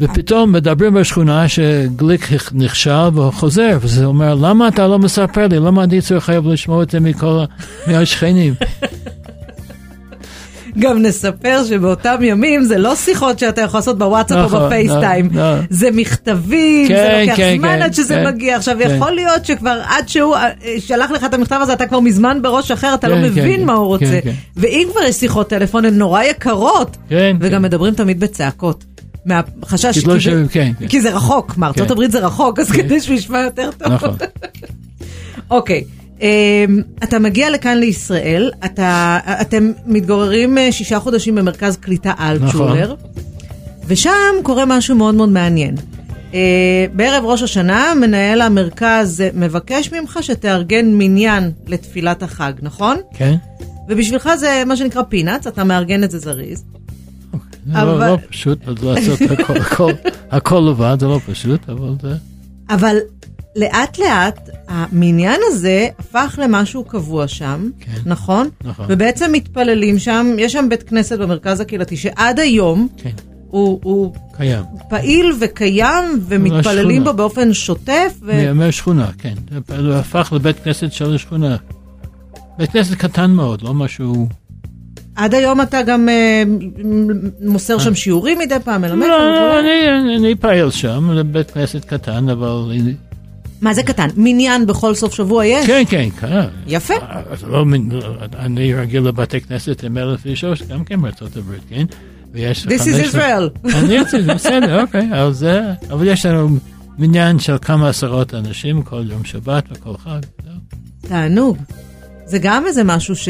ופתאום 0.00 0.52
מדברים 0.52 0.94
בשכונה 0.94 1.48
שגליק 1.48 2.28
נכשל 2.52 3.08
והוא 3.14 3.30
חוזר, 3.30 3.78
וזה 3.80 4.04
אומר, 4.04 4.34
למה 4.34 4.68
אתה 4.68 4.86
לא 4.88 4.98
מספר 4.98 5.46
לי? 5.46 5.58
למה 5.58 5.84
אני 5.84 6.00
צריך 6.00 6.24
חייב 6.24 6.46
לשמוע 6.46 6.82
את 6.82 6.90
זה 6.90 7.00
מכל 7.00 7.44
מהשכנים? 7.86 8.54
גם 10.78 11.02
נספר 11.02 11.64
שבאותם 11.64 12.14
ימים 12.22 12.64
זה 12.64 12.78
לא 12.78 12.94
שיחות 12.96 13.38
שאתה 13.38 13.60
יכול 13.60 13.78
לעשות 13.78 13.98
בוואטסאפ 13.98 14.38
או 14.38 14.44
נכון, 14.44 14.66
בפייסטיים, 14.66 15.28
לא, 15.32 15.42
לא. 15.42 15.58
זה 15.70 15.90
מכתבים, 15.90 16.88
זה 16.88 16.94
כן, 16.94 17.20
לוקח 17.20 17.36
כן, 17.36 17.56
זמן 17.58 17.68
כן, 17.68 17.82
עד 17.82 17.94
שזה 17.94 18.14
כן, 18.14 18.26
מגיע. 18.26 18.56
עכשיו, 18.56 18.76
כן. 18.82 18.94
יכול 18.96 19.12
להיות 19.12 19.44
שכבר 19.46 19.80
עד 19.84 20.08
שהוא 20.08 20.36
אה, 20.36 20.48
שלח 20.78 21.10
לך 21.10 21.24
את 21.24 21.34
המכתב 21.34 21.58
הזה, 21.62 21.72
אתה 21.72 21.86
כבר 21.86 22.00
מזמן 22.00 22.42
בראש 22.42 22.70
אחר, 22.70 22.94
אתה 22.94 23.08
לא 23.08 23.14
כן, 23.14 23.22
מבין 23.22 23.60
כן, 23.60 23.66
מה 23.66 23.72
הוא 23.72 23.98
כן, 23.98 24.04
רוצה. 24.06 24.20
כן. 24.24 24.32
ואם 24.56 24.88
כבר 24.92 25.02
יש 25.02 25.16
שיחות 25.16 25.48
טלפון, 25.50 25.84
הן 25.84 25.94
נורא 25.94 26.22
יקרות, 26.22 26.96
כן, 27.08 27.36
וגם 27.40 27.58
כן. 27.58 27.62
מדברים 27.62 27.94
תמיד 27.94 28.20
בצעקות. 28.20 28.84
מהחשש, 29.26 29.98
כי 29.98 30.06
לא 30.06 30.18
ש- 30.18 30.28
זה- 30.28 30.44
כן, 30.50 30.72
כן. 30.78 30.86
כי 30.88 31.00
זה 31.00 31.10
רחוק, 31.14 31.56
מארצות 31.56 31.86
כן. 31.86 31.92
הברית 31.92 32.12
זה 32.12 32.18
רחוק, 32.26 32.58
אז 32.58 32.70
כדי 32.70 33.00
שהוא 33.00 33.16
ישמע 33.16 33.40
יותר 33.40 33.70
טוב. 33.78 33.92
נכון. 33.92 34.16
אוקיי, 35.50 35.84
אמ, 35.84 36.01
אתה 37.02 37.18
מגיע 37.18 37.50
לכאן 37.50 37.78
לישראל, 37.78 38.50
אתה, 38.64 39.18
אתם 39.40 39.72
מתגוררים 39.86 40.58
אה, 40.58 40.72
שישה 40.72 41.00
חודשים 41.00 41.34
במרכז 41.34 41.76
קליטה 41.76 42.12
אלטשולר, 42.20 42.94
ושם 43.86 44.10
קורה 44.42 44.64
משהו 44.66 44.96
מאוד 44.96 45.14
מאוד 45.14 45.28
מעניין. 45.28 45.74
אה, 46.34 46.40
בערב 46.92 47.24
ראש 47.24 47.42
השנה, 47.42 47.92
מנהל 48.00 48.40
המרכז 48.40 49.20
אה, 49.20 49.28
מבקש 49.34 49.92
ממך 49.92 50.18
שתארגן 50.22 50.86
מניין 50.94 51.50
לתפילת 51.66 52.22
החג, 52.22 52.52
נכון? 52.62 52.96
כן? 53.14 53.34
ובשבילך 53.88 54.30
זה 54.38 54.62
מה 54.66 54.76
שנקרא 54.76 55.02
פינאץ, 55.08 55.46
אתה 55.46 55.64
מארגן 55.64 56.04
את 56.04 56.10
זה 56.10 56.18
זריז. 56.18 56.64
זה 57.66 57.72
לא- 57.74 57.82
אבל- 57.82 58.06
לא 58.10 58.18
פשוט 58.30 58.58
לעשות 58.82 59.20
הכל- 59.30 59.56
הכל- 59.56 59.92
הכל 60.30 60.66
לבד, 60.70 60.96
זה 61.00 61.06
לא 61.06 61.20
פשוט, 61.26 61.68
אבל 61.68 61.94
זה... 62.02 62.14
אבל 62.70 62.96
לאט 63.56 63.98
לאט 63.98 64.48
המניין 64.68 65.40
הזה 65.46 65.88
הפך 65.98 66.38
למשהו 66.42 66.84
קבוע 66.84 67.28
שם, 67.28 67.70
כן. 67.80 67.92
נכון? 68.06 68.48
נכון. 68.64 68.86
ובעצם 68.88 69.32
מתפללים 69.32 69.98
שם, 69.98 70.26
יש 70.38 70.52
שם 70.52 70.66
בית 70.68 70.82
כנסת 70.82 71.18
במרכז 71.18 71.60
הקהילתי 71.60 71.96
שעד 71.96 72.40
היום 72.40 72.88
כן, 72.96 73.10
הוא, 73.48 73.80
הוא 73.82 74.14
קיים. 74.36 74.62
פעיל 74.88 75.32
וקיים 75.40 76.20
ומתפללים. 76.28 77.04
בו 77.04 77.12
באופן 77.12 77.52
שוטף. 77.54 78.14
ו... 78.22 78.32
מימי 78.36 78.72
שכונה, 78.72 79.06
כן. 79.18 79.34
זה 79.82 79.98
הפך 79.98 80.32
לבית 80.36 80.56
כנסת 80.64 80.92
של 80.92 81.14
השכונה. 81.14 81.56
בית 82.58 82.70
כנסת 82.70 82.94
קטן 82.94 83.30
מאוד, 83.30 83.62
לא 83.62 83.74
משהו... 83.74 84.26
עד 85.16 85.34
היום 85.34 85.60
אתה 85.60 85.82
גם 85.82 86.08
אה, 86.08 86.42
מוסר 87.40 87.78
שם 87.78 87.94
שיעורים 87.94 88.38
מדי 88.38 88.54
פעם, 88.64 88.80
מלמד? 88.82 89.06
לא, 89.06 89.14
וכו'? 89.14 89.58
אני- 89.58 90.16
אני 90.16 90.34
פעיל 90.34 90.70
שם, 90.70 91.10
זה 91.16 91.24
בית 91.24 91.50
כנסת 91.50 91.84
קטן, 91.84 92.28
אבל... 92.28 92.64
מה 93.62 93.74
זה 93.74 93.82
קטן? 93.82 94.08
מניין 94.16 94.66
בכל 94.66 94.94
סוף 94.94 95.14
שבוע 95.14 95.46
יש? 95.46 95.66
כן, 95.66 95.82
כן, 95.88 96.08
כן. 96.20 96.46
יפה. 96.66 96.94
אז 97.30 97.44
לא, 97.44 97.64
מין- 97.64 97.90
אני 98.38 98.74
רגיל 98.74 99.02
לבתי 99.02 99.40
כנסת 99.40 99.84
עם 99.84 99.98
אלף 99.98 100.26
איש, 100.26 100.44
גם 100.68 100.84
כן 100.84 101.02
בארצות 101.02 101.36
הברית, 101.36 101.60
כן? 101.68 101.84
ויש 102.32 102.66
This 102.66 102.80
is 102.80 103.14
Israel. 103.14 103.68
אני 103.74 103.98
רוצה, 104.00 104.18
בסדר, 104.34 104.82
אוקיי, 104.82 105.08
אבל 105.90 106.08
יש 106.08 106.26
לנו 106.26 106.56
מניין 106.98 107.38
של 107.38 107.56
כמה 107.62 107.88
עשרות 107.88 108.34
אנשים 108.34 108.82
כל 108.82 109.04
יום 109.10 109.24
שבת 109.24 109.64
וכל 109.70 109.96
חג. 109.96 110.20
זהו. 110.44 110.52
תענוג. 111.00 111.58
זה 112.26 112.38
גם 112.38 112.66
איזה 112.66 112.84
משהו 112.84 113.16
ש... 113.16 113.28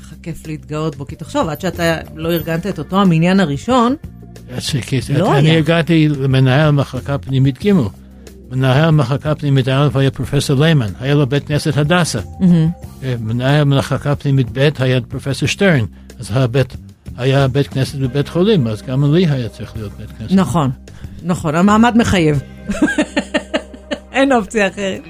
ככה 0.00 0.14
כיף 0.22 0.46
להתגאות 0.46 0.96
בו, 0.96 1.06
כי 1.06 1.16
תחשוב, 1.16 1.48
עד 1.48 1.60
שאתה 1.60 1.96
לא 2.16 2.32
ארגנת 2.32 2.66
את 2.66 2.78
אותו 2.78 3.00
המניין 3.00 3.40
הראשון, 3.40 3.94
לא 5.14 5.38
אני 5.38 5.50
היה. 5.50 5.58
הגעתי 5.58 6.08
למנהל 6.08 6.70
מחלקה 6.70 7.18
פנימית 7.18 7.64
ג' 7.66 7.72
מנהל 8.50 8.90
מחלקה 8.90 9.34
פנימית 9.34 9.68
א' 9.68 9.88
היה 9.94 10.10
פרופסור 10.10 10.60
ליימן, 10.60 10.86
היה 11.00 11.14
לו 11.14 11.26
בית 11.26 11.46
כנסת 11.46 11.76
הדסה. 11.76 12.18
אה, 13.02 13.14
מנהל 13.20 13.64
מחלקה 13.64 14.16
פנימית 14.16 14.46
ב' 14.52 14.68
היה 14.78 15.00
פרופסור 15.08 15.48
שטרן, 15.48 15.84
אז 16.18 16.30
הבית, 16.32 16.76
היה 17.16 17.48
בית 17.48 17.66
כנסת 17.66 17.98
בבית 17.98 18.28
חולים, 18.28 18.66
אז 18.66 18.82
גם 18.82 19.14
לי 19.14 19.26
היה 19.26 19.48
צריך 19.48 19.76
להיות 19.76 19.92
בית 19.98 20.08
כנסת. 20.18 20.34
נכון, 20.34 20.70
נכון, 21.22 21.54
המעמד 21.54 21.96
מחייב. 21.96 22.40
אין 24.12 24.32
אופציה 24.32 24.68
אחרת. 24.68 25.02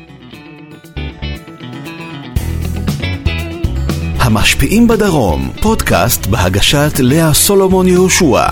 המשפיעים 4.18 4.88
בדרום, 4.88 5.52
פודקאסט 5.62 6.26
בהגשת 6.26 6.92
לאה 6.98 7.34
סולומון 7.34 7.88
יהושע. 7.88 8.46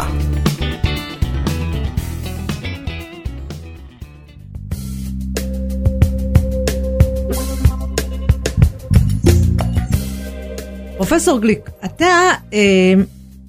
פרופסור 11.18 11.40
גליק, 11.40 11.70
אתה 11.84 12.06
אה, 12.52 12.94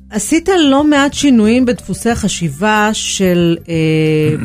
עשית 0.09 0.49
לא 0.69 0.83
מעט 0.83 1.13
שינויים 1.13 1.65
בדפוסי 1.65 2.09
החשיבה 2.09 2.89
של 2.93 3.57
אה, 3.69 3.73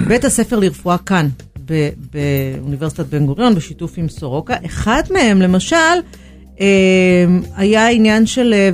בית 0.08 0.24
הספר 0.24 0.58
לרפואה 0.58 0.98
כאן, 0.98 1.28
ב- 1.66 1.88
באוניברסיטת 2.12 3.06
בן 3.06 3.26
גוריון, 3.26 3.54
בשיתוף 3.54 3.92
עם 3.96 4.08
סורוקה. 4.08 4.54
אחד 4.66 5.02
מהם, 5.10 5.42
למשל, 5.42 5.76
אה, 6.60 6.66
היה 7.56 7.86
העניין 7.86 8.26
של 8.26 8.54
אה, 8.54 8.70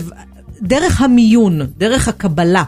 דרך 0.63 1.01
המיון, 1.01 1.61
דרך 1.79 2.09
הקבלה. 2.09 2.65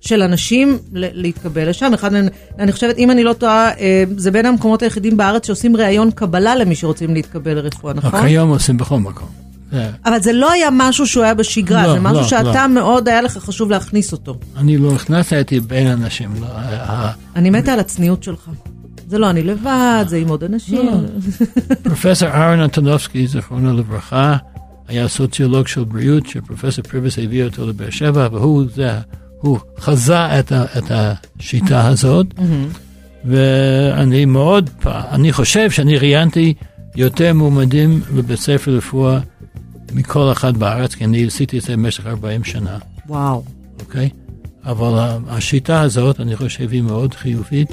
של 0.00 0.22
אנשים 0.22 0.78
להתקבל 0.92 1.68
לשם. 1.68 1.94
אחד 1.94 2.12
מהם, 2.12 2.28
אני 2.58 2.72
חושבת, 2.72 2.98
אם 2.98 3.10
אני 3.10 3.24
לא 3.24 3.32
טועה, 3.32 3.70
אה, 3.70 4.04
זה 4.16 4.30
בין 4.30 4.46
המקומות 4.46 4.82
היחידים 4.82 5.16
בארץ 5.16 5.46
שעושים 5.46 5.76
ראיון 5.76 6.10
קבלה 6.10 6.56
למי 6.56 6.74
שרוצים 6.74 7.14
להתקבל 7.14 7.54
לרפואה, 7.54 7.94
נכון? 7.94 8.20
רק 8.20 8.24
היום 8.24 8.50
עושים 8.50 8.76
בכל 8.76 8.98
מקום. 8.98 9.39
זה- 9.72 9.90
אבל 10.06 10.20
זה 10.22 10.32
לא 10.32 10.52
היה 10.52 10.68
משהו 10.72 11.06
שהוא 11.06 11.24
היה 11.24 11.34
בשגרה, 11.34 11.86
לא, 11.86 11.92
זה 11.94 12.00
משהו 12.00 12.16
לא, 12.20 12.26
שאתה 12.28 12.66
לא. 12.66 12.74
מאוד 12.74 13.08
היה 13.08 13.22
לך 13.22 13.38
חשוב 13.38 13.70
להכניס 13.70 14.12
אותו. 14.12 14.38
אני 14.56 14.78
לא 14.78 14.92
הכנסתי, 14.94 15.34
הייתי 15.34 15.60
בין 15.60 15.86
אנשים. 15.86 16.30
לא, 16.40 16.46
ה- 16.46 17.12
אני 17.36 17.50
מתה 17.50 17.72
על 17.72 17.80
הצניעות 17.80 18.22
שלך. 18.22 18.50
זה 19.08 19.18
לא 19.18 19.30
אני 19.30 19.42
לבד, 19.42 20.04
זה 20.08 20.16
עם 20.16 20.28
עוד 20.28 20.44
אנשים. 20.44 20.86
לא. 20.86 20.92
פרופסור 21.82 22.28
אהרון 22.28 22.60
אנטונובסקי, 22.60 23.26
זיכרונו 23.26 23.76
לברכה, 23.76 24.36
היה 24.88 25.08
סוציולוג 25.08 25.66
של 25.66 25.84
בריאות, 25.84 26.26
שפרופסור 26.26 26.84
פריבס 26.84 27.18
הביא 27.18 27.44
אותו 27.44 27.66
לבאר 27.66 27.90
שבע, 27.90 28.28
והוא 28.32 28.64
זה, 28.74 28.90
הוא 29.40 29.58
חזה 29.80 30.38
את, 30.38 30.52
ה, 30.52 30.64
את 30.78 30.90
השיטה 30.90 31.86
הזאת, 31.88 32.26
ואני 33.24 34.24
מאוד, 34.24 34.70
אני 34.86 35.32
חושב 35.32 35.70
שאני 35.70 35.98
ראיינתי 35.98 36.54
יותר 36.96 37.34
מועמדים 37.34 38.00
לבית 38.16 38.38
ספר 38.38 38.70
לרפואה 38.70 39.18
מכל 39.92 40.32
אחד 40.32 40.56
בארץ, 40.56 40.94
כי 40.94 41.04
אני 41.04 41.26
עשיתי 41.26 41.58
את 41.58 41.62
זה 41.62 41.72
במשך 41.72 42.06
40 42.06 42.44
שנה. 42.44 42.78
וואו. 43.08 43.44
אוקיי? 43.80 44.10
אבל 44.64 45.18
השיטה 45.28 45.80
הזאת, 45.80 46.20
אני 46.20 46.36
חושב, 46.36 46.70
היא 46.70 46.82
מאוד 46.82 47.14
חיובית. 47.14 47.70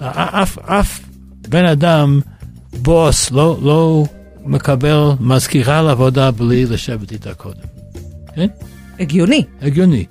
ואף 0.00 0.58
אף 0.58 1.00
בן 1.48 1.64
אדם, 1.64 2.20
בוס, 2.82 3.30
לא, 3.30 3.58
לא 3.62 4.04
מקבל 4.44 5.10
מזכירה 5.20 5.82
לעבודה 5.82 6.30
בלי 6.30 6.66
לשבת 6.66 7.12
איתה 7.12 7.34
קודם. 7.34 7.60
כן? 8.34 8.46
הגיוני. 9.00 9.44
הגיוני. 9.62 10.04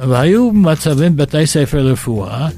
אבל 0.00 0.16
היו 0.16 0.52
מצבים 0.52 1.16
בבתי 1.16 1.46
ספר 1.46 1.82
לרפואה 1.82 2.48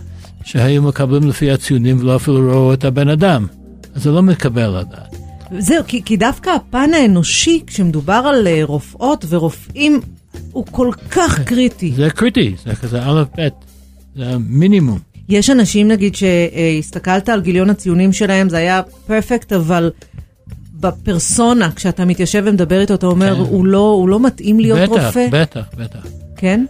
שהיו 0.45 0.83
מקבלים 0.83 1.29
לפי 1.29 1.51
הציונים 1.51 2.01
ולא 2.01 2.17
אפילו 2.17 2.51
ראו 2.51 2.73
את 2.73 2.85
הבן 2.85 3.09
אדם. 3.09 3.47
אז 3.95 4.03
זה 4.03 4.11
לא 4.11 4.23
מתקבל 4.23 4.63
על 4.63 4.77
הדעת. 4.77 5.17
זהו, 5.59 5.85
כי, 5.87 6.03
כי 6.05 6.17
דווקא 6.17 6.51
הפן 6.51 6.91
האנושי, 6.95 7.63
כשמדובר 7.67 8.23
על 8.35 8.47
אה, 8.47 8.61
רופאות 8.65 9.25
ורופאים, 9.29 10.01
הוא 10.53 10.65
כל 10.71 10.91
כך 11.11 11.41
קריטי. 11.41 11.93
זה 11.97 12.11
קריטי, 12.11 12.55
זה 12.65 12.75
כזה 12.75 13.03
א' 13.03 13.25
ב', 13.39 13.49
זה 14.17 14.27
המינימום. 14.27 14.99
יש 15.29 15.51
אנשים, 15.51 15.89
נגיד, 15.89 16.15
שהסתכלת 16.17 17.29
על 17.29 17.41
גיליון 17.41 17.71
הציונים 17.71 18.13
שלהם, 18.13 18.49
זה 18.49 18.57
היה 18.57 18.83
פרפקט, 19.07 19.53
אבל 19.53 19.91
בפרסונה, 20.81 21.71
כשאתה 21.77 22.05
מתיישב 22.05 22.43
ומדבר 22.47 22.81
איתו, 22.81 22.95
אתה 22.95 23.07
אומר, 23.07 23.35
כן. 23.35 23.41
הוא, 23.41 23.67
לא, 23.67 23.91
הוא 23.91 24.09
לא 24.09 24.21
מתאים 24.21 24.61
להיות 24.61 24.79
בטח, 24.79 25.07
רופא. 25.07 25.29
בטח, 25.31 25.65
בטח. 25.79 26.07
כן? 26.37 26.65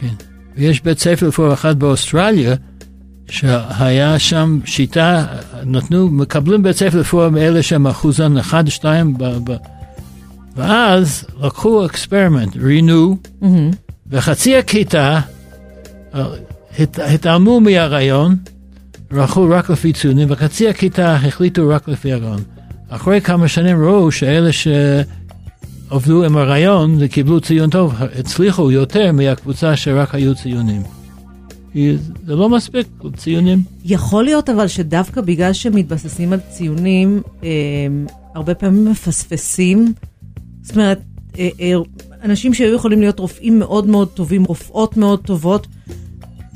כן. 0.00 0.14
ויש 0.56 0.82
בית 0.82 0.98
ספר 0.98 1.26
לרפואה 1.26 1.52
אחד 1.52 1.78
באוסטרליה, 1.78 2.54
שהיה 3.30 4.18
שם 4.18 4.58
שיטה, 4.64 5.26
נתנו, 5.64 6.08
מקבלים 6.08 6.62
בית 6.62 6.76
ספר 6.76 6.96
לרפואה 6.96 7.30
מאלה 7.30 7.62
שהם 7.62 7.86
אחוזן 7.86 8.38
1, 8.38 8.68
2, 8.68 9.18
ב, 9.18 9.24
ב, 9.24 9.56
ואז 10.56 11.24
לקחו 11.42 11.86
experiment, 11.86 12.56
ראיינו, 12.56 13.16
וחצי 14.10 14.56
הכיתה 14.56 15.20
אה, 16.14 16.24
הת, 16.78 16.98
התעלמו 16.98 17.60
מהריאיון, 17.60 18.36
הלכו 19.10 19.46
רק 19.50 19.70
לפי 19.70 19.92
ציונים, 19.92 20.28
וחצי 20.30 20.68
הכיתה 20.68 21.14
החליטו 21.14 21.68
רק 21.68 21.88
לפי 21.88 22.12
הריאיון. 22.12 22.42
אחרי 22.88 23.20
כמה 23.20 23.48
שנים 23.48 23.84
ראו 23.84 24.12
שאלה 24.12 24.50
שעבדו 24.52 26.24
עם 26.24 26.36
הריאיון 26.36 26.96
וקיבלו 27.00 27.40
ציון 27.40 27.70
טוב, 27.70 27.94
הצליחו 28.18 28.70
יותר 28.70 29.12
מהקבוצה 29.12 29.76
שרק 29.76 30.14
היו 30.14 30.34
ציונים. 30.34 30.99
כי 31.72 31.96
זה 32.26 32.36
לא 32.36 32.48
מספיק, 32.48 32.86
ציונים. 33.16 33.62
יכול 33.84 34.24
להיות 34.24 34.48
אבל 34.48 34.66
שדווקא 34.68 35.20
בגלל 35.20 35.52
שמתבססים 35.52 36.32
על 36.32 36.38
ציונים, 36.50 37.22
אה, 37.42 37.48
הרבה 38.34 38.54
פעמים 38.54 38.90
מפספסים. 38.90 39.92
זאת 40.62 40.76
אומרת, 40.76 41.00
אה, 41.38 41.48
אה, 41.60 41.72
אנשים 42.24 42.54
שהיו 42.54 42.74
יכולים 42.74 43.00
להיות 43.00 43.18
רופאים 43.18 43.58
מאוד 43.58 43.86
מאוד 43.86 44.08
טובים, 44.08 44.44
רופאות 44.44 44.96
מאוד 44.96 45.20
טובות, 45.20 45.66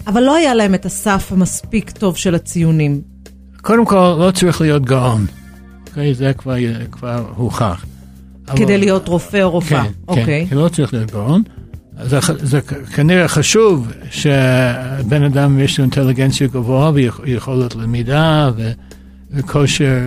אבל 0.07 0.22
לא 0.22 0.35
היה 0.35 0.55
להם 0.55 0.74
את 0.74 0.87
הסף 0.87 1.33
המספיק 1.33 1.90
טוב 1.90 2.16
של 2.16 2.35
הציונים. 2.35 3.00
קודם 3.62 3.85
כל, 3.85 4.16
לא 4.18 4.31
צריך 4.35 4.61
להיות 4.61 4.85
גאון. 4.85 5.27
אוקיי? 5.88 6.14
זה 6.14 6.33
כבר, 6.38 6.55
כבר 6.92 7.24
הוכח. 7.37 7.85
כדי 8.57 8.64
אבל- 8.64 8.77
להיות 8.77 9.09
רופא 9.09 9.42
או 9.42 9.50
רופאה. 9.50 9.85
כן, 9.85 9.90
אוקיי. 10.09 10.46
כן, 10.50 10.57
לא 10.57 10.68
צריך 10.68 10.94
להיות 10.94 11.11
גאון. 11.11 11.42
זה, 12.02 12.18
זה 12.42 12.61
כנראה 12.94 13.28
חשוב 13.28 13.92
שבן 14.11 15.22
אדם 15.26 15.61
יש 15.61 15.78
לו 15.78 15.85
אינטליגנציה 15.85 16.46
גבוהה 16.46 16.90
ויכולת 17.24 17.74
למידה 17.74 18.50
ו- 18.57 18.72
וכושר 19.30 19.98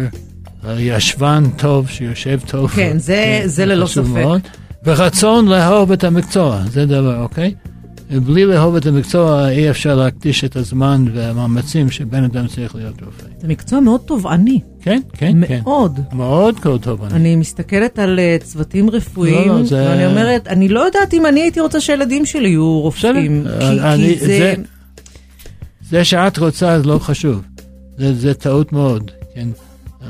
אה, 0.68 0.82
ישבן 0.82 1.44
טוב, 1.58 1.90
שיושב 1.90 2.40
טוב. 2.48 2.70
כן, 2.72 2.98
זה- 2.98 3.42
זה 3.46 3.66
ללא 3.66 3.86
חשוב 3.86 4.06
ספק. 4.08 4.14
מאוד. 4.16 4.42
ורצון 4.84 5.48
לאהוב 5.48 5.92
את 5.92 6.04
המקצוע, 6.04 6.62
זה 6.72 6.86
דבר, 6.86 7.22
אוקיי? 7.22 7.54
בלי 8.12 8.46
לאהוב 8.46 8.76
את 8.76 8.86
המקצוע 8.86 9.50
אי 9.50 9.70
אפשר 9.70 9.96
להקדיש 9.96 10.44
את 10.44 10.56
הזמן 10.56 11.06
והמאמצים 11.14 11.90
שבן 11.92 12.24
אדם 12.24 12.48
צריך 12.48 12.76
להיות 12.76 13.04
רופא. 13.06 13.24
זה 13.42 13.48
מקצוע 13.48 13.80
מאוד 13.80 14.02
תובעני, 14.06 14.60
כן, 14.82 15.00
כן, 15.14 15.36
כן. 15.48 15.60
מאוד. 15.64 16.00
מאוד 16.14 16.56
מאוד 16.66 16.84
טוב. 16.84 17.04
אני. 17.04 17.36
מסתכלת 17.36 18.00
על 18.00 18.20
אה, 18.20 18.38
צוותים 18.44 18.90
רפואיים, 18.90 19.48
לא, 19.48 19.60
לא, 19.60 19.64
זה- 19.66 19.86
ואני 19.90 20.06
אומרת, 20.06 20.48
אני 20.48 20.68
לא 20.70 20.80
יודעת 20.80 21.14
אם 21.14 21.26
אני 21.26 21.42
הייתי 21.42 21.60
רוצה 21.60 21.80
שהילדים 21.80 22.26
שלי 22.26 22.48
יהיו 22.50 22.80
רופאים. 22.82 23.44
בסדר, 23.44 23.60
כי- 23.60 23.82
אני- 23.82 24.14
כי 24.14 24.20
זה... 24.20 24.26
זה- 24.28 24.54
זה 25.90 26.04
שאת 26.04 26.38
רוצה 26.38 26.80
זה 26.80 26.86
לא 26.88 27.00
חשוב. 27.00 27.42
זה, 27.98 28.14
זה 28.16 28.34
טעות 28.34 28.74
מאוד, 28.74 29.12
כן. 29.36 29.48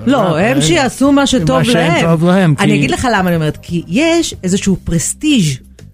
לא, 0.05 0.37
הם 0.39 0.61
שיעשו 0.61 1.11
מה 1.11 1.27
שטוב 1.27 1.57
מה 1.57 1.65
שהם 1.65 1.75
להם. 1.75 2.05
טוב 2.05 2.25
להם, 2.25 2.55
אני 2.59 2.75
אגיד 2.75 2.91
לך 2.91 3.07
למה 3.13 3.27
אני 3.29 3.35
אומרת, 3.35 3.57
כי 3.61 3.83
יש 3.87 4.35
איזשהו 4.43 4.77
פרסטיג' 4.83 5.43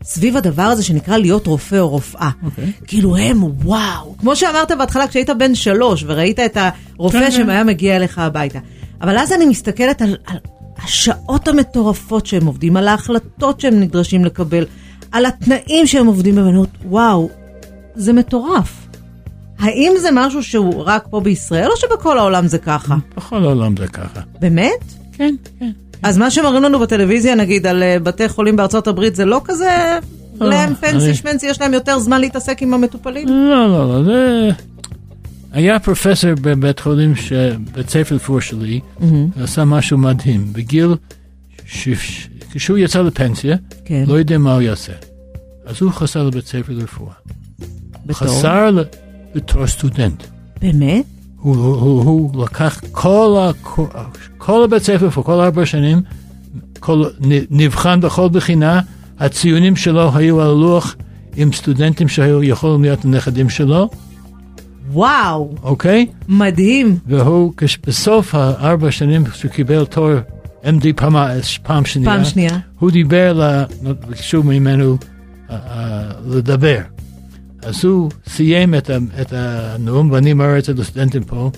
סביב 0.04 0.38
הדבר 0.38 0.64
הזה 0.64 0.84
שנקרא 0.84 1.18
להיות 1.18 1.48
רופא 1.48 1.76
או 1.76 1.90
רופאה. 1.90 2.30
אוקיי. 2.44 2.72
כאילו 2.88 3.18
הם, 3.18 3.44
וואו. 3.44 4.16
כמו 4.18 4.36
שאמרת 4.36 4.72
בהתחלה, 4.72 5.08
כשהיית 5.08 5.30
בן 5.30 5.56
שלוש 5.56 6.04
וראית 6.08 6.40
את 6.40 6.58
הרופא 6.58 7.20
כן, 7.20 7.26
כן. 7.26 7.32
שהיה 7.32 7.64
מגיע 7.64 7.96
אליך 7.96 8.20
הביתה. 8.20 8.60
אבל 9.02 9.18
אז 9.18 9.34
אני 9.34 9.46
מסתכלת 9.46 10.02
על, 10.02 10.18
על 10.26 10.38
השעות 10.84 11.48
המטורפות 11.48 12.26
שהם 12.26 12.46
עובדים, 12.46 12.78
על 12.78 12.88
ההחלטות 12.88 13.60
שהם 13.60 13.80
נדרשים 13.80 14.26
לקבל, 14.26 14.66
על 15.12 15.26
התנאים 15.26 15.88
שהם 15.88 16.08
עובדים 16.08 16.38
אומרת, 16.38 16.70
וואו, 16.86 17.30
זה 17.96 18.14
מטורף. 18.14 18.88
האם 19.60 19.94
זה 20.02 20.10
משהו 20.14 20.44
שהוא 20.44 20.84
רק 20.86 21.08
פה 21.10 21.20
בישראל, 21.20 21.70
או 21.72 21.78
שבכל 21.78 22.18
העולם 22.18 22.48
זה 22.48 22.58
ככה? 22.58 22.96
בכל 23.18 23.44
העולם 23.44 23.78
זה 23.78 23.88
ככה. 23.88 24.22
באמת? 24.40 24.84
כן, 25.14 25.36
כן. 25.60 25.72
אז 26.04 26.18
מה 26.18 26.32
שמראים 26.32 26.64
לנו 26.64 26.80
בטלוויזיה, 26.80 27.36
נגיד, 27.36 27.68
על 27.68 27.84
אה, 27.84 28.00
בתי 28.00 28.30
חולים 28.30 28.56
בארצות 28.56 28.88
הברית, 28.88 29.16
זה 29.16 29.26
לא 29.26 29.42
כזה 29.46 30.00
לא, 30.42 30.50
להם 30.50 30.76
פנסי 30.76 31.14
שמנסי, 31.14 31.48
יש 31.48 31.62
להם 31.62 31.74
יותר 31.74 32.00
זמן 32.00 32.22
להתעסק 32.22 32.62
עם 32.62 32.74
המטופלים? 32.74 33.28
לא, 33.28 33.68
לא, 33.68 33.88
לא, 33.88 34.04
זה... 34.04 34.50
היה 35.52 35.80
פרופסור 35.80 36.30
בבית 36.42 36.80
חולים, 36.80 37.16
ש- 37.16 37.34
בית 37.76 37.90
ספר 37.90 38.16
לרפואה 38.16 38.42
שלי, 38.42 38.80
עשה 39.44 39.66
משהו 39.66 39.98
מדהים. 39.98 40.54
בגיל, 40.54 40.96
ש- 41.66 42.28
כשהוא 42.54 42.78
יצא 42.78 43.02
לפנסיה, 43.02 43.56
כן, 43.86 44.04
לא 44.08 44.14
יודע 44.14 44.38
מה 44.38 44.54
הוא 44.54 44.62
יעשה. 44.62 44.94
אז 45.66 45.82
הוא 45.82 45.92
חסר 45.92 46.24
לבית 46.24 46.48
ספר 46.48 46.74
לרפואה. 46.74 47.14
בתור. 48.06 48.28
חסר 48.28 48.84
בתור 49.36 49.68
סטודנט. 49.68 50.24
באמת? 50.62 51.06
הוא, 51.44 51.56
הוא, 51.56 51.76
הוא, 51.76 52.04
הוא 52.04 52.44
לקח 52.44 52.80
כל, 52.92 53.38
ה, 53.40 53.52
כל, 54.38 54.64
הבית 54.64 54.84
ספר 54.84 55.10
פה, 55.10 55.24
כל 55.24 55.40
ארבע 55.40 55.66
שנים, 55.66 56.02
כל, 56.80 57.04
נבחן 57.50 58.02
בכל 58.02 58.30
בחינה, 58.30 58.82
הציונים 59.20 59.76
שלו 59.76 60.12
היו 60.16 60.42
על 60.42 60.48
הלוח 60.50 60.96
עם 61.36 61.54
סטודנטים 61.54 62.08
שהיו 62.08 62.44
יכולים 62.44 62.82
להיות 62.82 63.06
הנכדים 63.06 63.50
שלו, 63.50 63.90
וואו, 64.92 65.56
אוקיי? 65.64 66.06
מדהים. 66.28 66.98
והוא, 67.08 67.54
בסוף 67.88 68.36
הארבע 68.36 68.92
שנים 68.92 69.24
שהוא 69.34 69.52
קיבל 69.52 69.86
תואר 69.86 70.20
MD 70.64 70.86
פעם, 70.96 71.16
פעם 71.64 71.86
שנייה, 71.86 72.10
פעם 72.16 72.26
שנייה. 72.26 72.60
הוא 72.80 72.92
דיבר, 72.92 73.34
ל- 73.34 73.64
ביקשו 74.10 74.44
ממנו 74.44 74.98
אה, 75.50 75.56
אה, 75.56 76.04
לדבר. 76.28 76.78
אז 77.66 77.86
הוא 77.86 78.12
סיים 78.28 78.76
את, 78.76 78.90
ה, 78.90 78.98
את 79.22 79.34
הנאום, 79.34 80.12
ואני 80.12 80.32
אומר 80.32 80.58
את 80.58 80.66
זה 80.66 80.74
לסטודנטים 80.74 81.24
פה, 81.24 81.52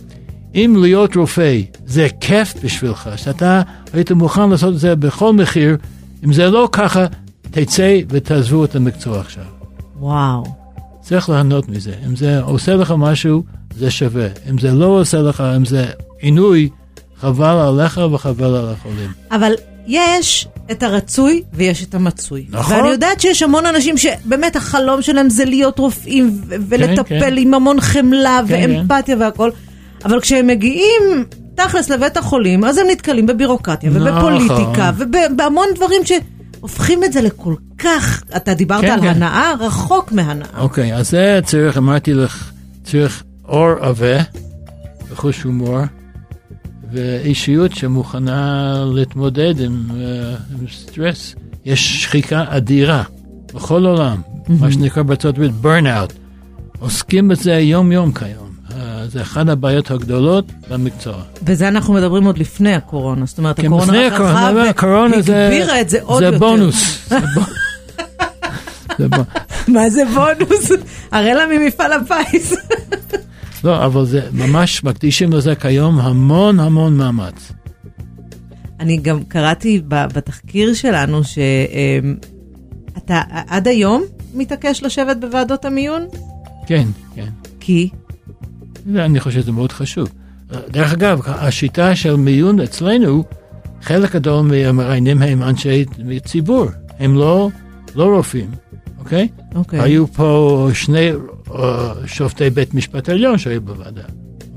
אם 0.55 0.75
להיות 0.81 1.15
רופא 1.15 1.59
זה 1.85 2.07
כיף 2.21 2.53
בשבילך, 2.63 3.09
שאתה 3.15 3.61
היית 3.93 4.11
מוכן 4.11 4.49
לעשות 4.49 4.73
את 4.73 4.79
זה 4.79 4.95
בכל 4.95 5.33
מחיר, 5.33 5.77
אם 6.25 6.33
זה 6.33 6.49
לא 6.49 6.69
ככה, 6.71 7.05
תצא 7.51 7.99
ותעזבו 8.09 8.65
את 8.65 8.75
המקצוע 8.75 9.19
עכשיו. 9.19 9.43
וואו. 9.99 10.43
צריך 11.01 11.29
ליהנות 11.29 11.69
מזה. 11.69 11.93
אם 12.07 12.15
זה 12.15 12.41
עושה 12.41 12.75
לך 12.75 12.93
משהו, 12.97 13.43
זה 13.77 13.91
שווה. 13.91 14.27
אם 14.49 14.57
זה 14.57 14.73
לא 14.73 14.85
עושה 14.85 15.21
לך, 15.21 15.41
אם 15.41 15.65
זה 15.65 15.85
עינוי, 16.19 16.69
חבל 17.19 17.45
עליך 17.45 18.01
וחבל 18.11 18.55
על 18.55 18.69
החולים. 18.69 19.11
אבל 19.31 19.51
יש 19.87 20.47
את 20.71 20.83
הרצוי 20.83 21.43
ויש 21.53 21.83
את 21.83 21.95
המצוי. 21.95 22.45
נכון. 22.49 22.75
ואני 22.75 22.89
יודעת 22.89 23.21
שיש 23.21 23.43
המון 23.43 23.65
אנשים 23.65 23.97
שבאמת 23.97 24.55
החלום 24.55 25.01
שלהם 25.01 25.29
זה 25.29 25.45
להיות 25.45 25.79
רופאים 25.79 26.41
ו- 26.47 26.55
ולטפל 26.69 27.19
כן. 27.19 27.37
עם 27.37 27.53
המון 27.53 27.81
חמלה 27.81 28.41
כן, 28.47 28.71
ואמפתיה 28.71 29.15
והכל, 29.19 29.49
אבל 30.05 30.21
כשהם 30.21 30.47
מגיעים 30.47 31.25
תכלס 31.55 31.89
לבית 31.89 32.17
החולים, 32.17 32.63
אז 32.65 32.77
הם 32.77 32.87
נתקלים 32.91 33.25
בבירוקרטיה 33.25 33.89
נכון. 33.89 34.33
ובפוליטיקה 34.33 34.91
ובהמון 34.97 35.65
דברים 35.75 36.01
שהופכים 36.05 37.03
את 37.03 37.13
זה 37.13 37.21
לכל 37.21 37.55
כך, 37.77 38.23
אתה 38.35 38.53
דיברת 38.53 38.81
כן, 38.81 38.91
על 38.91 39.01
כן. 39.01 39.07
הנאה, 39.07 39.53
רחוק 39.59 40.11
מהנאה. 40.11 40.47
אוקיי, 40.57 40.95
אז 40.95 41.09
זה 41.09 41.39
צריך, 41.45 41.77
אמרתי 41.77 42.13
לך, 42.13 42.51
צריך 42.83 43.23
אור 43.47 43.69
עבה 43.79 44.17
וחוש 45.09 45.43
הומור, 45.43 45.79
ואישיות 46.95 47.75
שמוכנה 47.75 48.73
להתמודד 48.93 49.59
עם, 49.59 49.83
אה, 49.91 50.35
עם 50.59 50.67
סטרס. 50.73 51.35
יש 51.65 52.03
שחיקה 52.03 52.43
אדירה 52.47 53.03
בכל 53.53 53.85
העולם, 53.85 54.21
מה 54.49 54.71
שנקרא 54.71 55.03
בארצות 55.03 55.35
הברית 55.35 55.51
burnout. 55.63 56.13
עוסקים 56.79 57.27
בזה 57.27 57.53
יום-יום 57.53 58.11
כיום. 58.11 58.55
אה, 58.71 59.07
זה 59.07 59.21
אחת 59.21 59.47
הבעיות 59.49 59.91
הגדולות 59.91 60.45
במקצוע. 60.69 61.15
וזה 61.45 61.67
אנחנו 61.67 61.93
מדברים 61.93 62.25
עוד 62.25 62.37
לפני 62.37 62.73
הקורונה, 62.75 63.25
זאת 63.25 63.37
אומרת, 63.37 63.59
כן, 63.59 63.65
הקורונה 63.65 63.91
לפני 63.91 64.05
רק 64.05 64.13
הקורונה, 64.13 64.39
הלכה 64.39 64.49
אבל 64.49 64.67
הקורונה 64.67 65.21
זה... 65.21 65.33
והגבירה 65.33 65.81
את 65.81 65.89
זה 65.89 65.99
עוד 66.01 66.19
זה 66.19 66.25
יותר. 66.25 66.37
בונוס. 66.37 67.09
זה 68.97 69.07
בונוס. 69.07 69.27
מה 69.67 69.89
זה 69.89 70.03
בונוס? 70.05 70.71
הרי 71.11 71.33
לה 71.33 71.45
ממפעל 71.47 71.91
הפיס. 71.93 72.53
לא, 73.65 73.85
אבל 73.85 74.05
זה 74.05 74.21
ממש 74.33 74.83
מקדישים 74.83 75.33
לזה 75.33 75.55
כיום 75.55 75.99
המון 75.99 76.59
המון 76.59 76.97
מאמץ. 76.97 77.51
אני 78.79 78.97
גם 78.97 79.23
קראתי 79.23 79.81
בתחקיר 79.87 80.73
שלנו 80.73 81.21
שאתה 81.23 83.21
עד 83.47 83.67
היום 83.67 84.03
מתעקש 84.33 84.83
לשבת 84.83 85.17
בוועדות 85.17 85.65
המיון? 85.65 86.05
כן, 86.67 86.87
כן. 87.15 87.29
כי? 87.59 87.89
אני 88.95 89.19
חושב 89.19 89.41
שזה 89.41 89.51
מאוד 89.51 89.71
חשוב. 89.71 90.07
דרך 90.69 90.93
אגב, 90.93 91.21
השיטה 91.25 91.95
של 91.95 92.15
מיון 92.15 92.59
אצלנו, 92.59 93.23
חלק 93.81 94.15
גדול 94.15 94.45
מהמראיינים 94.45 95.21
הם 95.21 95.43
אנשי 95.43 95.85
ציבור, 96.25 96.65
הם 96.99 97.15
לא, 97.15 97.49
לא 97.95 98.15
רופאים, 98.15 98.51
אוקיי? 98.99 99.27
אוקיי. 99.55 99.79
היו 99.79 100.07
פה 100.07 100.69
שני 100.73 101.09
שופטי 102.05 102.49
בית 102.49 102.73
משפט 102.73 103.09
עליון 103.09 103.37
שהיו 103.37 103.61
בוועדה, 103.61 104.01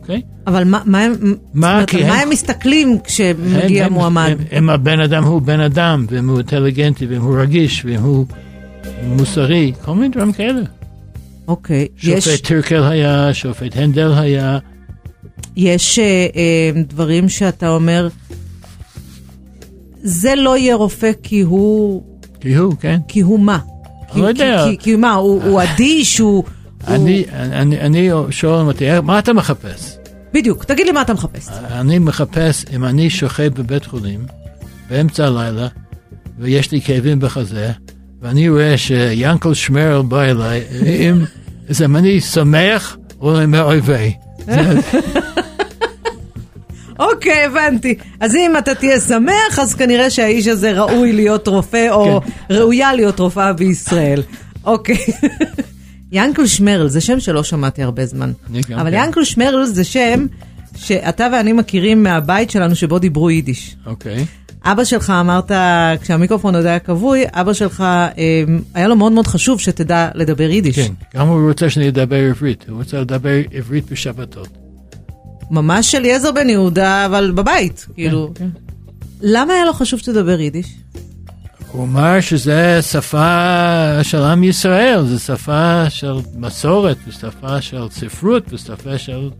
אוקיי? 0.01 0.23
אבל 0.47 0.65
מה, 0.65 0.83
מה 0.85 1.03
הם, 1.03 1.13
מה, 1.55 1.81
זאת 1.81 1.95
אומרת, 1.95 2.07
מה 2.09 2.15
הם- 2.15 2.23
הם 2.23 2.31
מסתכלים 2.31 2.99
כשמגיע 3.05 3.87
הם- 3.87 3.93
מועמד? 3.93 4.31
הם, 4.31 4.39
הם 4.51 4.71
הבן 4.71 5.01
אדם 5.01 5.25
הוא 5.25 5.43
בן 5.43 5.61
אדם, 5.61 6.07
ואם 6.11 6.29
הוא 6.29 6.39
אינטליגנטי, 6.39 7.07
ואם 7.07 7.23
הוא 7.23 7.39
רגיש, 7.39 7.85
ואם 7.85 8.01
הוא 8.01 8.27
מוסרי, 9.03 9.73
כל 9.85 9.95
מיני 9.95 10.09
דברים 10.09 10.33
כאלה. 10.33 10.61
אוקיי. 11.49 11.89
יש, 12.03 12.25
שופט 12.25 12.47
טירקל 12.47 12.83
היה, 12.83 13.35
שופט 13.35 13.77
הנדל 13.77 14.13
היה, 14.17 14.59
יש 15.57 15.99
אה, 15.99 16.05
אה, 16.37 16.83
דברים 16.83 17.29
שאתה 17.29 17.69
אומר, 17.71 18.09
זה 20.03 20.35
לא 20.35 20.57
יהיה 20.57 20.75
רופא 20.75 21.11
כי 21.23 21.41
הוא, 21.41 22.03
כי 22.41 22.55
הוא, 22.55 22.75
כן. 22.81 22.99
כי 23.09 23.21
הוא 23.21 23.41
מה? 23.41 23.59
כי, 24.13 24.21
לא 24.21 24.27
יודע. 24.27 24.65
כי, 24.71 24.77
כי, 24.79 24.85
כי 24.85 24.97
מה, 24.97 25.13
הוא, 25.15 25.43
הוא 25.45 25.63
אדיש, 25.63 26.19
הוא... 26.19 26.45
אני, 26.89 27.25
אני, 27.33 27.81
אני 27.81 28.11
שואל 28.31 28.67
אותי, 28.67 28.85
מה 29.03 29.19
אתה 29.19 29.33
מחפש? 29.33 29.97
בדיוק, 30.35 30.65
תגיד 30.65 30.87
לי 30.87 30.93
מה 30.93 31.03
אתה 31.03 31.15
מחפש. 31.15 31.49
אני 31.71 31.99
מחפש, 31.99 32.65
אם 32.75 32.85
אני 32.85 33.11
שוכב 33.11 33.49
בבית 33.55 33.85
חולים 33.87 34.21
באמצע 34.91 35.27
הלילה, 35.27 35.69
ויש 36.39 36.73
לי 36.73 36.81
כאבים 36.81 37.21
בחזה, 37.21 37.71
ואני 38.23 38.49
רואה 38.49 38.79
שיאנקל 38.79 39.55
שמרל 39.55 40.03
בא 40.03 40.23
אליי, 40.23 40.63
אם, 40.87 41.25
אז 41.71 41.83
אם 41.83 41.97
אני 41.97 42.21
שמח 42.21 42.97
או 43.21 43.45
אם 43.45 43.55
אויבי. 43.55 44.13
זה- 44.47 44.81
אוקיי, 46.99 47.45
הבנתי. 47.45 47.95
אז 48.21 48.35
אם 48.35 48.53
אתה 48.59 48.75
תהיה 48.75 49.01
שמח, 49.01 49.59
אז 49.59 49.75
כנראה 49.75 50.11
שהאיש 50.11 50.47
הזה 50.47 50.73
ראוי 50.81 51.13
להיות 51.13 51.49
רופא, 51.49 51.89
או 51.91 52.21
כן. 52.21 52.55
ראויה 52.55 52.95
להיות 52.95 53.19
רופאה 53.21 53.53
בישראל. 53.53 54.23
אוקיי. 54.65 54.97
ינקל 56.13 56.47
שמרל, 56.47 56.89
זה 56.89 57.01
שם 57.01 57.21
שלא 57.21 57.43
שמעתי 57.43 57.83
הרבה 57.83 58.07
זמן. 58.07 58.33
אבל 58.75 58.91
כן. 58.91 59.05
ינקל 59.05 59.25
שמרל 59.25 59.65
זה 59.65 59.85
שם 59.85 60.27
שאתה 60.77 61.29
ואני 61.33 61.53
מכירים 61.53 62.03
מהבית 62.03 62.51
שלנו 62.51 62.77
שבו 62.77 62.99
דיברו 62.99 63.31
יידיש. 63.31 63.77
אוקיי. 63.87 64.25
אבא 64.65 64.85
שלך, 64.85 65.11
אמרת, 65.21 65.51
כשהמיקרופון 66.03 66.55
עוד 66.55 66.67
היה 66.67 66.79
כבוי, 66.79 67.25
אבא 67.33 67.53
שלך, 67.53 67.81
אה, 67.81 68.45
היה 68.75 68.89
לו 68.89 68.97
מאוד 68.97 69.13
מאוד 69.13 69.27
חשוב 69.27 69.61
שתדע 69.61 70.09
לדבר 70.15 70.51
יידיש. 70.51 70.77
כן, 70.79 70.93
גם 71.15 71.29
הוא 71.29 71.49
רוצה 71.49 71.71
שאני 71.71 71.89
אדבר 71.89 72.17
עברית, 72.17 72.65
הוא 72.69 72.79
רוצה 72.79 73.01
לדבר 73.01 73.37
עברית 73.53 73.93
בשבתות. 73.93 74.49
ממש 75.51 75.95
אליעזר 75.95 76.33
בן 76.33 76.51
יהודה, 76.51 77.07
אבל 77.07 77.33
בבית, 77.35 77.87
כאילו. 77.95 78.33
כן. 78.35 78.49
למה 79.21 79.53
היה 79.53 79.65
לו 79.65 79.73
חשוב 79.73 80.01
שתדבר 80.01 80.41
יידיש? 80.41 80.75
הוא 81.73 81.85
אמר 81.85 82.21
שזה 82.21 82.83
שפה 82.83 83.99
של 84.03 84.23
עם 84.23 84.45
ישראל, 84.45 85.07
זו 85.07 85.19
שפה 85.19 85.91
של 85.91 86.15
מסורת, 86.37 86.97
ושפה 87.09 87.61
של 87.61 87.89
ספרות, 87.91 88.53
ושפה 88.53 88.99
של... 88.99 89.31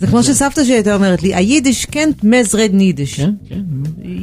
זה 0.00 0.06
כמו 0.06 0.22
שסבתא 0.22 0.64
שלי 0.64 0.72
הייתה 0.72 0.94
אומרת 0.94 1.22
לי, 1.22 1.34
היידיש 1.34 1.84
קנט 1.84 2.24
מזרד 2.24 2.70
נידיש. 2.72 3.16
כן, 3.20 3.30
כן. 3.48 3.60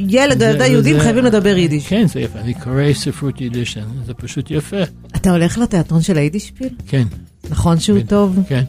ילד 0.08 0.42
ילדה 0.42 0.66
יהודים 0.66 1.00
חייבים 1.00 1.24
לדבר 1.24 1.56
יידיש. 1.56 1.86
כן, 1.86 2.06
זה 2.08 2.20
יפה. 2.20 2.38
אני 2.38 2.54
קורא 2.54 2.92
ספרות 2.92 3.40
יידיש, 3.40 3.78
זה 4.06 4.14
פשוט 4.14 4.50
יפה. 4.50 4.82
אתה 5.16 5.30
הולך 5.30 5.58
לתיאטרון 5.58 6.02
של 6.02 6.16
היידישפיל? 6.16 6.68
כן, 6.86 7.04
נכון 7.50 7.80
שהוא 7.80 8.00
טוב? 8.08 8.38
כן. 8.48 8.64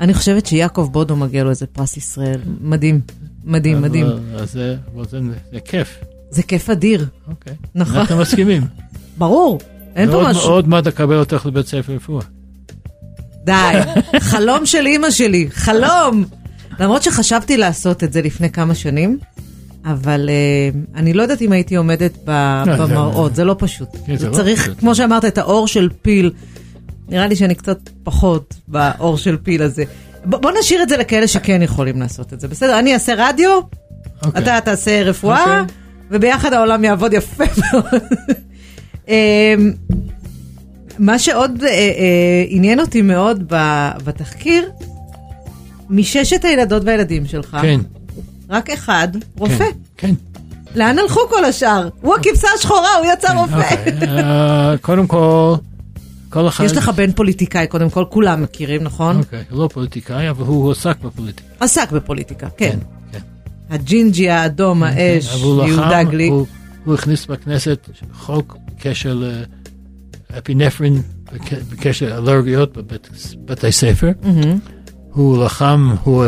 אני 0.00 0.14
חושבת 0.14 0.46
שיעקב 0.46 0.88
בודו 0.92 1.16
מגיע 1.16 1.44
לו 1.44 1.50
איזה 1.50 1.66
פרס 1.66 1.96
ישראל. 1.96 2.40
מדהים, 2.60 3.00
מדהים, 3.44 3.82
מדהים. 3.82 4.06
זה 4.44 5.60
כיף. 5.64 5.98
זה 6.30 6.42
כיף 6.42 6.70
אדיר. 6.70 7.06
אוקיי. 7.28 7.52
נכון. 7.74 7.96
אנחנו 7.96 8.16
מסכימים. 8.16 8.62
ברור, 9.18 9.58
אין 9.96 10.10
פה 10.10 10.22
משהו. 10.30 10.50
עוד 10.50 10.68
מעט 10.68 10.86
אקבל 10.86 11.18
אותך 11.18 11.46
לבית 11.46 11.66
ספר 11.66 11.92
רפואה. 11.92 12.24
די, 13.44 13.52
חלום 14.20 14.66
של 14.66 14.86
אימא 14.86 15.10
שלי, 15.10 15.48
חלום. 15.50 16.24
למרות 16.80 17.02
שחשבתי 17.02 17.56
לעשות 17.56 18.04
את 18.04 18.12
זה 18.12 18.22
לפני 18.22 18.50
כמה 18.50 18.74
שנים, 18.74 19.18
אבל 19.84 20.28
uh, 20.28 20.98
אני 20.98 21.12
לא 21.12 21.22
יודעת 21.22 21.42
אם 21.42 21.52
הייתי 21.52 21.76
עומדת 21.76 22.12
ב- 22.24 22.62
זה- 22.64 22.76
במראות, 22.76 23.34
זה 23.34 23.44
לא 23.44 23.56
פשוט. 23.58 23.88
כן, 24.06 24.16
זה 24.16 24.22
זה 24.24 24.28
לא 24.28 24.34
צריך, 24.34 24.62
פשוט. 24.62 24.78
כמו 24.78 24.94
שאמרת, 24.94 25.24
את 25.24 25.38
האור 25.38 25.68
של 25.68 25.88
פיל. 26.02 26.30
נראה 27.08 27.26
לי 27.26 27.36
שאני 27.36 27.54
קצת 27.54 27.78
פחות 28.04 28.54
באור 28.68 29.16
של 29.18 29.36
פיל 29.42 29.62
הזה. 29.62 29.84
ב- 30.24 30.36
בוא 30.36 30.50
נשאיר 30.60 30.82
את 30.82 30.88
זה 30.88 30.96
לכאלה 30.96 31.28
שכן 31.28 31.62
יכולים 31.62 32.00
לעשות 32.00 32.32
את 32.32 32.40
זה, 32.40 32.48
בסדר? 32.48 32.78
אני 32.78 32.94
אעשה 32.94 33.12
רדיו, 33.16 33.50
אוקיי. 34.24 34.42
אתה 34.42 34.58
תעשה 34.64 35.02
רפואה, 35.02 35.60
אוקיי. 35.60 35.74
וביחד 36.10 36.52
העולם 36.52 36.84
יעבוד 36.84 37.12
יפה 37.12 37.44
מאוד. 37.72 37.84
אמ, 39.08 39.72
מה 40.98 41.18
שעוד 41.18 41.62
אה, 41.64 41.68
אה, 41.68 41.84
עניין 42.48 42.80
אותי 42.80 43.02
מאוד 43.02 43.42
ב- 43.48 43.90
בתחקיר, 44.04 44.70
מששת 45.90 46.44
הילדות 46.44 46.82
והילדים 46.86 47.26
שלך, 47.26 47.56
כן, 47.62 47.80
רק 48.50 48.70
אחד 48.70 49.08
רופא. 49.38 49.56
כן, 49.58 49.64
כן. 49.96 50.14
לאן 50.74 50.98
הלכו 50.98 51.20
כל 51.30 51.44
השאר? 51.44 51.88
הוא 52.00 52.14
הכבשה 52.14 52.48
השחורה, 52.58 52.94
הוא 52.96 53.06
יצא 53.12 53.32
רופא. 53.32 53.56
אוקיי, 53.56 54.08
אה, 54.08 54.74
קודם 54.80 55.06
כל, 55.06 55.54
כל 56.30 56.48
אחד... 56.48 56.64
יש 56.64 56.72
לך 56.76 56.88
בן 56.88 57.12
פוליטיקאי, 57.12 57.66
קודם 57.66 57.90
כל, 57.90 58.04
כולם 58.10 58.42
מכירים, 58.42 58.82
נכון? 58.82 59.18
אוקיי, 59.18 59.44
הוא 59.50 59.58
לא 59.62 59.68
פוליטיקאי, 59.72 60.30
אבל 60.30 60.44
הוא 60.44 60.72
עסק 60.72 60.96
בפוליטיקה. 61.04 61.48
עסק 61.60 61.90
בפוליטיקה, 61.92 62.48
כן. 62.56 62.78
כן. 63.68 63.74
הג'ינג'י 63.74 64.30
האדום, 64.30 64.82
האש, 64.82 65.34
אבל 65.34 65.42
הוא 65.44 65.64
יהודה 65.68 66.02
גליק. 66.02 66.30
הוא- 66.32 66.46
הכניס 66.94 67.26
בכנסת 67.26 67.88
חוק 68.12 68.56
בקשר 68.66 69.22
לאפינפרין, 70.34 71.02
בק- 71.32 71.40
בקשר 71.72 72.06
לאלרגיות 72.08 72.76
בבתי 73.46 73.72
ספר. 73.72 74.10
הוא 75.12 75.44
לחם, 75.44 75.94
הוא 76.04 76.24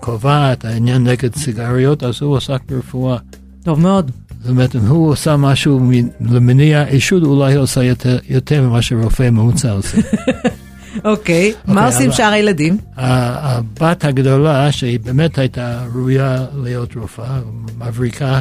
קובע 0.00 0.52
את 0.52 0.64
העניין 0.64 1.04
נגד 1.04 1.34
סיגריות, 1.36 2.02
אז 2.02 2.22
הוא 2.22 2.36
עסק 2.36 2.60
ברפואה. 2.68 3.16
טוב 3.64 3.80
מאוד. 3.80 4.10
זאת 4.40 4.50
אומרת, 4.50 4.76
אם 4.76 4.80
הוא 4.80 5.08
עושה 5.10 5.36
משהו 5.36 5.80
למניע 6.20 6.82
עישון, 6.82 7.24
אולי 7.24 7.54
הוא 7.54 7.62
עושה 7.62 7.82
יותר, 7.82 8.18
יותר 8.28 8.62
ממה 8.62 8.82
שרופא 8.82 9.30
ממוצע 9.30 9.72
עושה. 9.72 9.98
אוקיי, 11.04 11.52
מה 11.66 11.86
עושים 11.86 12.06
אבל- 12.08 12.16
שאר 12.16 12.32
הילדים? 12.32 12.76
הבת 12.96 14.04
הגדולה, 14.04 14.72
שהיא 14.72 15.00
באמת 15.00 15.38
הייתה 15.38 15.82
ראויה 15.94 16.44
להיות 16.62 16.96
רופאה, 16.96 17.40
מבריקה, 17.78 18.40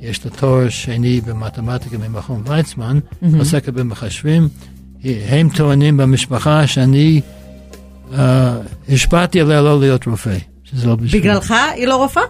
יש 0.00 0.24
לה 0.24 0.30
תואר 0.30 0.68
שני 0.68 1.20
במתמטיקה 1.20 1.96
ממכון 1.98 2.42
ויצמן, 2.46 2.98
עוסקת 3.38 3.72
במחשבים. 3.72 4.48
הם 5.04 5.48
טוענים 5.56 5.96
במשפחה 5.96 6.66
שאני 6.66 7.20
אה, 8.18 8.54
השפעתי 8.88 9.40
עליה 9.40 9.60
לא 9.60 9.80
להיות 9.80 10.06
רופא. 10.06 10.36
שזה 10.64 10.86
לא 10.86 10.96
בשביל... 10.96 11.20
בגללך 11.22 11.54
היא 11.74 11.86
לא 11.86 11.96
רופאה? 11.96 12.22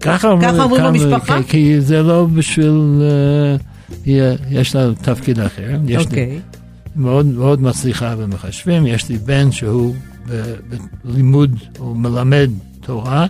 ככה 0.00 0.28
אומרים, 0.28 0.84
במשפחה? 0.84 1.38
כי, 1.48 1.80
זה 1.80 2.02
לא 2.02 2.26
בשביל... 2.34 3.02
אה, 4.06 4.34
יש 4.50 4.74
לה 4.76 4.88
תפקיד 5.02 5.40
אחר. 5.40 5.70
אוקיי. 5.98 6.40
מאוד 6.96 7.26
מאוד 7.26 7.62
מצליחה 7.62 8.16
במחשבים, 8.16 8.86
יש 8.86 9.08
לי 9.08 9.18
בן 9.18 9.52
שהוא 9.52 9.94
בלימוד, 11.04 11.56
הוא 11.78 11.96
מלמד 11.96 12.50
תורה, 12.80 13.26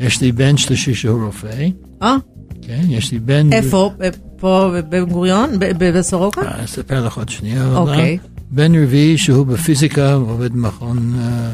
יש 0.00 0.20
לי 0.20 0.32
בן 0.32 0.56
שלישי 0.56 0.94
שהוא 0.94 1.24
רופא, 1.24 1.66
אה, 2.02 2.16
כן, 2.62 2.82
יש 2.88 3.12
לי 3.12 3.18
בן... 3.18 3.52
איפה? 3.52 3.90
ב- 3.98 4.08
פה 4.36 4.70
בבן 4.74 5.04
גוריון? 5.04 5.50
בסורוקה? 5.78 6.42
אה, 6.42 6.64
אספר 6.64 7.06
לך 7.06 7.16
עוד 7.18 7.28
שנייה. 7.28 7.76
אוקיי. 7.76 8.18
בן 8.50 8.82
רביעי 8.82 9.18
שהוא 9.18 9.46
בפיזיקה, 9.46 10.14
עובד 10.14 10.52
במכון 10.52 11.12
אה, 11.18 11.50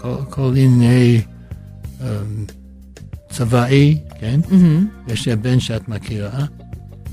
כל, 0.00 0.14
כל 0.30 0.52
ענייני 0.56 1.20
אה, 2.00 2.06
צבאי, 3.30 3.98
כן? 4.20 4.40
יש 5.08 5.26
לי 5.26 5.32
הבן 5.32 5.60
שאת 5.60 5.88
מכירה. 5.88 6.44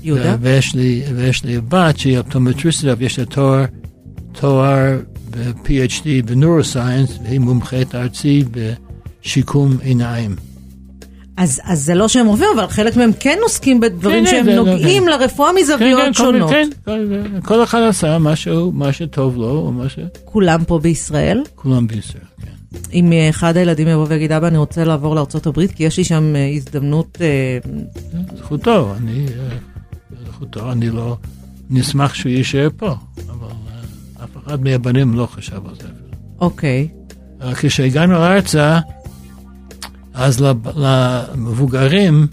יהודה? 0.02 0.36
ויש 0.40 0.74
לי, 0.74 1.02
ויש 1.16 1.44
לי 1.44 1.60
בת 1.68 1.98
שהיא 1.98 2.18
אופטומטריסטית, 2.18 2.88
אבל 2.88 3.02
יש 3.02 3.18
לה 3.18 3.24
תואר, 3.24 3.64
תואר 4.32 4.98
ב-PhD 5.30 6.04
בנורוסייאנס, 6.24 7.18
והיא 7.24 7.38
מומחית 7.40 7.94
ארצי 7.94 8.44
בשיקום 9.22 9.76
עיניים. 9.82 10.36
אז, 11.36 11.60
אז 11.64 11.84
זה 11.84 11.94
לא 11.94 12.08
שהם 12.08 12.26
רופאים, 12.26 12.48
אבל 12.56 12.66
חלק 12.66 12.96
מהם 12.96 13.10
כן 13.20 13.38
עוסקים 13.42 13.80
בדברים 13.80 14.24
כן, 14.24 14.30
שהם 14.30 14.44
זה- 14.44 14.56
נוגעים 14.56 15.08
לרפואה 15.08 15.50
מזוויות 15.60 16.02
כל- 16.06 16.12
שונות. 16.12 16.50
כן, 16.50 16.68
כל, 16.84 17.06
כל 17.44 17.62
אחד 17.62 17.82
עשה 17.82 18.18
משהו, 18.18 18.72
מה 18.72 18.92
שטוב 18.92 19.36
לו, 19.36 19.50
או 19.50 19.72
מה 19.72 19.84
כולם 20.24 20.64
פה 20.66 20.78
בישראל. 20.78 21.42
שכולם 21.46 21.86
בישראל, 21.86 22.22
כן. 22.42 22.78
אם 22.92 23.12
אה, 23.12 23.28
אחד 23.30 23.56
הילדים 23.56 23.88
יבוא 23.88 24.06
ויגיד, 24.08 24.32
אבא, 24.32 24.48
אני 24.48 24.58
רוצה 24.58 24.84
לעבור 24.84 25.14
לארה"ב, 25.14 25.66
כי 25.66 25.84
יש 25.84 25.96
לי 25.98 26.04
שם 26.04 26.32
אה, 26.36 26.50
הזדמנות... 26.56 27.18
אה, 27.20 27.58
זכותו, 28.38 28.94
אני, 28.96 29.26
זכותו, 30.40 30.72
אני 30.72 30.90
לא, 30.90 31.16
נשמח 31.70 32.14
שהוא 32.14 32.32
יישאר 32.32 32.68
פה, 32.76 32.96
אבל 33.30 33.48
אה, 33.48 34.24
אף 34.24 34.46
אחד 34.46 34.62
מהבנים 34.62 35.14
לא 35.14 35.26
חשב 35.26 35.66
על 35.68 35.74
זה. 35.74 35.88
אוקיי. 36.40 36.88
אה, 37.42 37.54
כשהגענו 37.54 38.16
ארצה, 38.16 38.78
אז 40.14 40.42
למבוגרים 40.76 42.26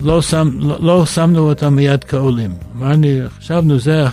לא, 0.00 0.22
שם, 0.22 0.50
לא, 0.58 0.76
לא 0.80 1.06
שמנו 1.06 1.48
אותם 1.48 1.74
מיד 1.74 2.04
כעולים. 2.04 2.52
אמרנו, 2.76 3.06
חשבנו, 3.38 3.78
זה, 3.78 4.06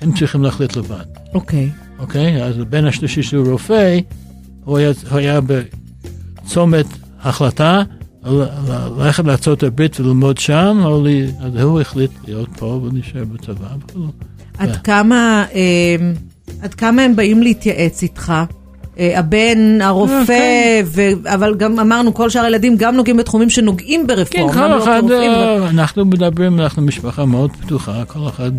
הם 0.00 0.12
צריכים 0.12 0.42
להחליט 0.42 0.76
לבד, 0.76 1.04
אוקיי. 1.34 1.70
אוקיי? 1.98 2.44
אז 2.44 2.58
הבן 2.58 2.84
השלישי 2.84 3.22
שהוא 3.22 3.50
רופא, 3.50 3.98
הוא 4.64 4.78
היה, 4.78 4.92
הוא 5.10 5.18
היה 5.18 5.40
בצומת 5.40 6.86
החלטה 7.20 7.82
ללכת 8.24 9.24
לארה"ב 9.24 9.86
וללמוד 10.00 10.38
שם, 10.38 10.80
או 10.84 11.04
לי, 11.04 11.26
אז 11.40 11.62
הוא 11.62 11.80
החליט 11.80 12.10
להיות 12.26 12.48
פה 12.58 12.66
ולהישאר 12.84 13.24
בצבא. 13.24 13.54
אבל 13.66 14.02
לא. 14.02 14.06
עד 14.58 14.76
כמה, 14.76 15.44
אה, 15.54 15.96
עד 16.62 16.74
כמה 16.74 17.02
הם 17.02 17.16
באים 17.16 17.42
להתייעץ 17.42 18.02
איתך? 18.02 18.32
אה, 18.98 19.18
הבן, 19.18 19.78
הרופא, 19.82 20.24
כן. 20.26 20.82
ו... 20.86 21.02
אבל 21.34 21.54
גם 21.54 21.78
אמרנו, 21.80 22.14
כל 22.14 22.30
שאר 22.30 22.42
הילדים 22.42 22.76
גם 22.76 22.96
נוגעים 22.96 23.16
בתחומים 23.16 23.50
שנוגעים 23.50 24.06
ברפואה. 24.06 24.24
כן, 24.32 24.40
אומנם 24.40 24.54
כל 24.56 24.66
לא 24.68 24.82
אחד, 24.82 25.02
אה, 25.10 25.68
אנחנו 25.70 26.04
מדברים, 26.04 26.60
אנחנו 26.60 26.82
משפחה 26.82 27.24
מאוד 27.24 27.50
פתוחה, 27.60 28.04
כל 28.04 28.28
אחד, 28.28 28.50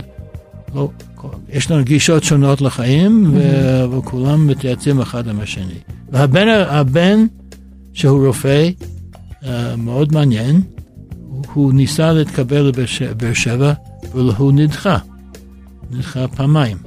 לא, 0.75 0.89
כל- 1.15 1.27
יש 1.53 1.71
לנו 1.71 1.83
גישות 1.83 2.23
שונות 2.23 2.61
לחיים, 2.61 3.31
ו- 3.33 3.85
וכולם 3.97 4.47
מתייעצים 4.47 5.01
אחד 5.01 5.27
עם 5.27 5.39
השני. 5.39 5.73
והבן 6.11 6.47
הבן, 6.47 7.25
שהוא 7.93 8.27
רופא, 8.27 8.47
אה, 8.47 8.69
מאוד 9.77 10.13
מעניין, 10.13 10.61
הוא- 11.53 11.73
ניסה 11.73 12.11
להתקבל 12.11 12.61
לבאר 12.61 13.33
שבע, 13.33 13.73
והוא 14.13 14.53
נדחה. 14.53 14.97
נדחה 15.91 16.27
פעמיים. 16.27 16.77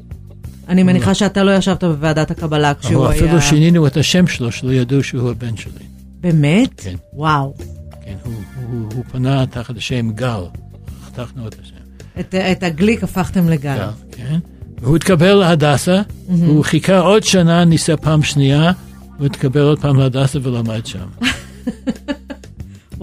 אני 0.68 0.82
מניחה 0.82 1.14
שאתה 1.14 1.42
לא 1.42 1.56
ישבת 1.56 1.84
בוועדת 1.84 2.30
הקבלה 2.30 2.74
כשהוא 2.74 3.06
היה... 3.06 3.16
אפילו 3.16 3.42
שינינו 3.42 3.86
את 3.86 3.96
השם 3.96 4.26
שלו, 4.26 4.52
שלא 4.52 4.72
ידעו 4.72 5.02
שהוא 5.02 5.30
הבן 5.30 5.56
שלי. 5.56 5.72
באמת? 6.20 6.70
כן. 6.76 6.94
וואו. 7.12 7.54
כן, 8.04 8.14
הוא, 8.24 8.32
הוא, 8.70 8.88
הוא 8.94 9.04
פנה 9.12 9.46
תחת 9.46 9.76
השם 9.76 10.10
גל, 10.12 10.40
חתכנו 11.06 11.48
את 11.48 11.56
השם. 11.62 11.74
את, 12.20 12.34
את 12.34 12.62
הגליק 12.62 13.04
הפכתם 13.04 13.48
לגל. 13.48 13.76
גל, 13.76 13.88
כן. 14.12 14.38
והוא 14.80 14.96
התקבל 14.96 15.34
להדסה, 15.34 16.02
הוא 16.46 16.64
חיכה 16.64 16.98
עוד 16.98 17.22
שנה, 17.22 17.64
ניסה 17.64 17.96
פעם 17.96 18.22
שנייה, 18.22 18.72
הוא 19.18 19.26
התקבל 19.26 19.60
עוד 19.62 19.80
פעם 19.80 19.96
להדסה 19.96 20.38
ולמד 20.42 20.86
שם. 20.86 21.06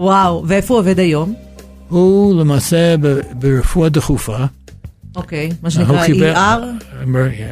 וואו, 0.02 0.44
ואיפה 0.46 0.74
הוא 0.74 0.80
עובד 0.80 0.98
היום? 0.98 1.34
הוא 1.88 2.40
למעשה 2.40 2.94
ברפואה 3.38 3.88
דחופה. 3.88 4.36
אוקיי, 5.16 5.50
מה 5.62 5.70
שנקרא 5.70 6.06
קיבל- 6.06 6.34
ER? 6.34 7.04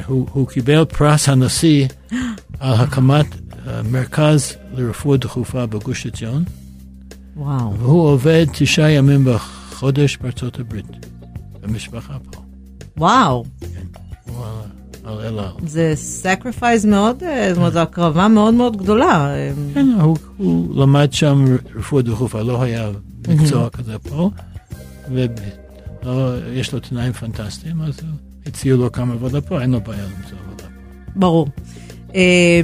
הוא, 0.06 0.26
הוא 0.32 0.46
קיבל 0.48 0.84
פרס 0.84 1.28
הנשיא 1.28 1.86
על 2.60 2.74
הקמת 2.74 3.26
מרכז 3.90 4.52
לרפואה 4.74 5.16
דחופה 5.16 5.66
בגוש 5.66 6.06
עציון, 6.06 6.44
וואו. 7.36 7.74
והוא 7.78 8.02
עובד 8.08 8.46
תשעה 8.52 8.90
ימים 8.90 9.24
בחודש 9.24 10.16
בארצות 10.16 10.58
הברית, 10.60 10.86
במשפחה 11.60 12.14
פה. 12.30 12.40
וואו. 12.96 13.44
הוא 14.26 14.44
על- 14.44 14.60
על. 15.18 15.38
זה 15.66 15.94
sacrifice 16.23 16.87
מאוד, 16.87 17.23
אה, 17.23 17.49
זאת 17.49 17.57
אומרת, 17.57 17.73
זו 17.73 17.79
הקרבה 17.79 18.29
מאוד 18.29 18.55
מאוד 18.55 18.77
גדולה. 18.77 19.35
אה, 19.35 19.53
כן, 19.75 19.87
הוא, 20.01 20.16
למד 20.77 21.12
שם 21.12 21.44
רפואה 21.77 22.03
דחופה, 22.03 22.42
לא 22.42 22.62
היה 22.62 22.90
מקצוע 23.29 23.70
כזה 23.70 23.99
פה, 23.99 24.31
ויש 25.11 26.73
לו 26.73 26.81
תנאים 26.81 27.12
פנטסטיים, 27.12 27.83
אז 27.83 28.01
הציעו 28.46 28.79
לו 28.79 28.92
כמה 28.92 29.14
עבודה 29.14 29.40
פה, 29.40 29.62
אין 29.62 29.70
לו 29.70 29.81
בעיה 29.81 30.03
למצוא 30.03 30.38
עבודה. 30.46 30.64
ברור. 31.16 31.49
אה, 32.14 32.61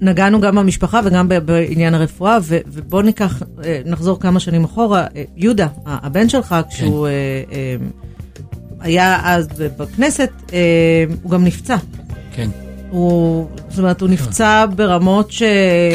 נגענו 0.00 0.40
גם 0.40 0.56
במשפחה 0.56 1.00
וגם 1.04 1.28
בעניין 1.44 1.94
הרפואה, 1.94 2.38
ו- 2.42 2.58
ובואו 2.66 3.02
ניקח, 3.02 3.42
נחזור 3.86 4.20
כמה 4.20 4.40
שנים 4.40 4.64
אחורה. 4.64 5.06
יהודה, 5.36 5.66
הבן 5.86 6.28
שלך, 6.28 6.56
כשהוא 6.70 7.06
אה, 7.06 7.12
היה 8.82 9.20
אז 9.24 9.48
בכנסת, 9.78 10.30
אה, 10.52 10.58
הוא 11.22 11.30
גם 11.30 11.44
נפצע. 11.44 11.76
כן, 12.34 12.50
הוא, 12.90 13.48
זאת 13.68 13.78
אומרת, 13.78 14.00
הוא 14.00 14.08
נפצע 14.08 14.66
ברמות 14.76 15.32
ש... 15.32 15.42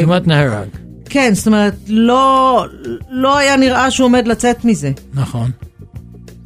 כמעט 0.02 0.28
נהרג, 0.28 0.68
כן, 1.10 1.34
זאת 1.34 1.48
אומרת, 1.48 1.76
לא, 1.88 2.66
לא 3.10 3.38
היה 3.38 3.58
נראה 3.58 3.92
שהוא 3.92 4.06
עומד 4.06 4.28
לצאת 4.28 4.66
מזה. 4.66 4.92
נכון. 5.14 5.52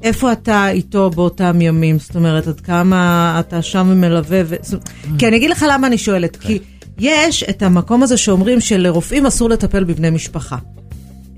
איפה 0.03 0.31
אתה 0.31 0.69
איתו 0.69 1.09
באותם 1.09 1.61
ימים? 1.61 1.99
זאת 1.99 2.15
אומרת, 2.15 2.47
עד 2.47 2.59
כמה 2.59 3.35
אתה 3.39 3.61
שם 3.61 3.87
ומלווה? 3.91 4.41
ו... 4.45 4.55
זאת... 4.61 4.89
כי 5.17 5.27
אני 5.27 5.37
אגיד 5.37 5.49
לך 5.49 5.65
למה 5.69 5.87
אני 5.87 5.97
שואלת. 5.97 6.35
כי 6.35 6.59
יש 6.99 7.43
את 7.43 7.61
המקום 7.61 8.03
הזה 8.03 8.17
שאומרים 8.17 8.59
שלרופאים 8.59 9.25
אסור 9.25 9.49
לטפל 9.49 9.83
בבני 9.83 10.09
משפחה. 10.09 10.57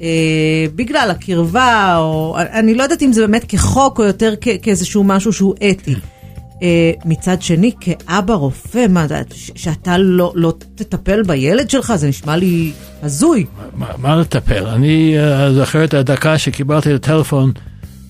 אה, 0.03 0.07
בגלל 0.75 1.07
הקרבה, 1.11 1.95
או 1.97 2.35
אני 2.53 2.73
לא 2.75 2.83
יודעת 2.83 3.03
אם 3.03 3.13
זה 3.13 3.21
באמת 3.21 3.45
כחוק 3.47 3.99
או 3.99 4.03
יותר 4.03 4.33
כ- 4.41 4.47
כאיזשהו 4.61 5.03
משהו 5.03 5.33
שהוא 5.33 5.55
אתי. 5.71 5.95
אה, 6.63 6.91
מצד 7.05 7.41
שני, 7.41 7.71
כאבא 7.79 8.33
רופא, 8.33 8.85
מה, 8.89 9.05
ש- 9.33 9.51
שאתה 9.55 9.97
לא, 9.97 10.31
לא 10.35 10.53
תטפל 10.75 11.21
בילד 11.23 11.69
שלך, 11.69 11.93
זה 11.95 12.07
נשמע 12.07 12.35
לי 12.35 12.71
הזוי. 13.03 13.45
מה, 13.75 13.87
מה 13.97 14.15
לטפל? 14.15 14.65
אני 14.67 15.15
uh, 15.17 15.53
זוכר 15.53 15.83
את 15.83 15.93
הדקה 15.93 16.37
שקיבלתי 16.37 16.95
את 16.95 17.05
הטלפון 17.05 17.51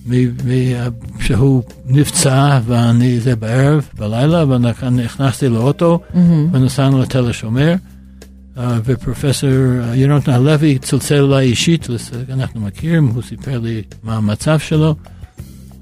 מ- 0.06 0.26
מ- 0.28 0.90
שהוא 1.20 1.62
נפצע, 1.86 2.58
ואני, 2.66 3.20
זה 3.20 3.36
בערב, 3.36 3.88
בלילה, 3.98 4.44
ונכנסתי 4.48 5.48
לאוטו, 5.48 6.00
ונסענו 6.52 7.00
לתל 7.02 7.30
השומר, 7.30 7.74
ופרופסור 8.56 9.50
uh, 9.50 9.94
יונתן 9.94 10.32
הלוי 10.32 10.78
צלצל 10.78 11.24
אליי 11.24 11.46
אישית, 11.46 11.86
אנחנו 12.32 12.60
מכירים, 12.60 13.06
הוא 13.06 13.22
סיפר 13.22 13.58
לי 13.58 13.82
מה 14.02 14.16
המצב 14.16 14.58
שלו, 14.58 14.94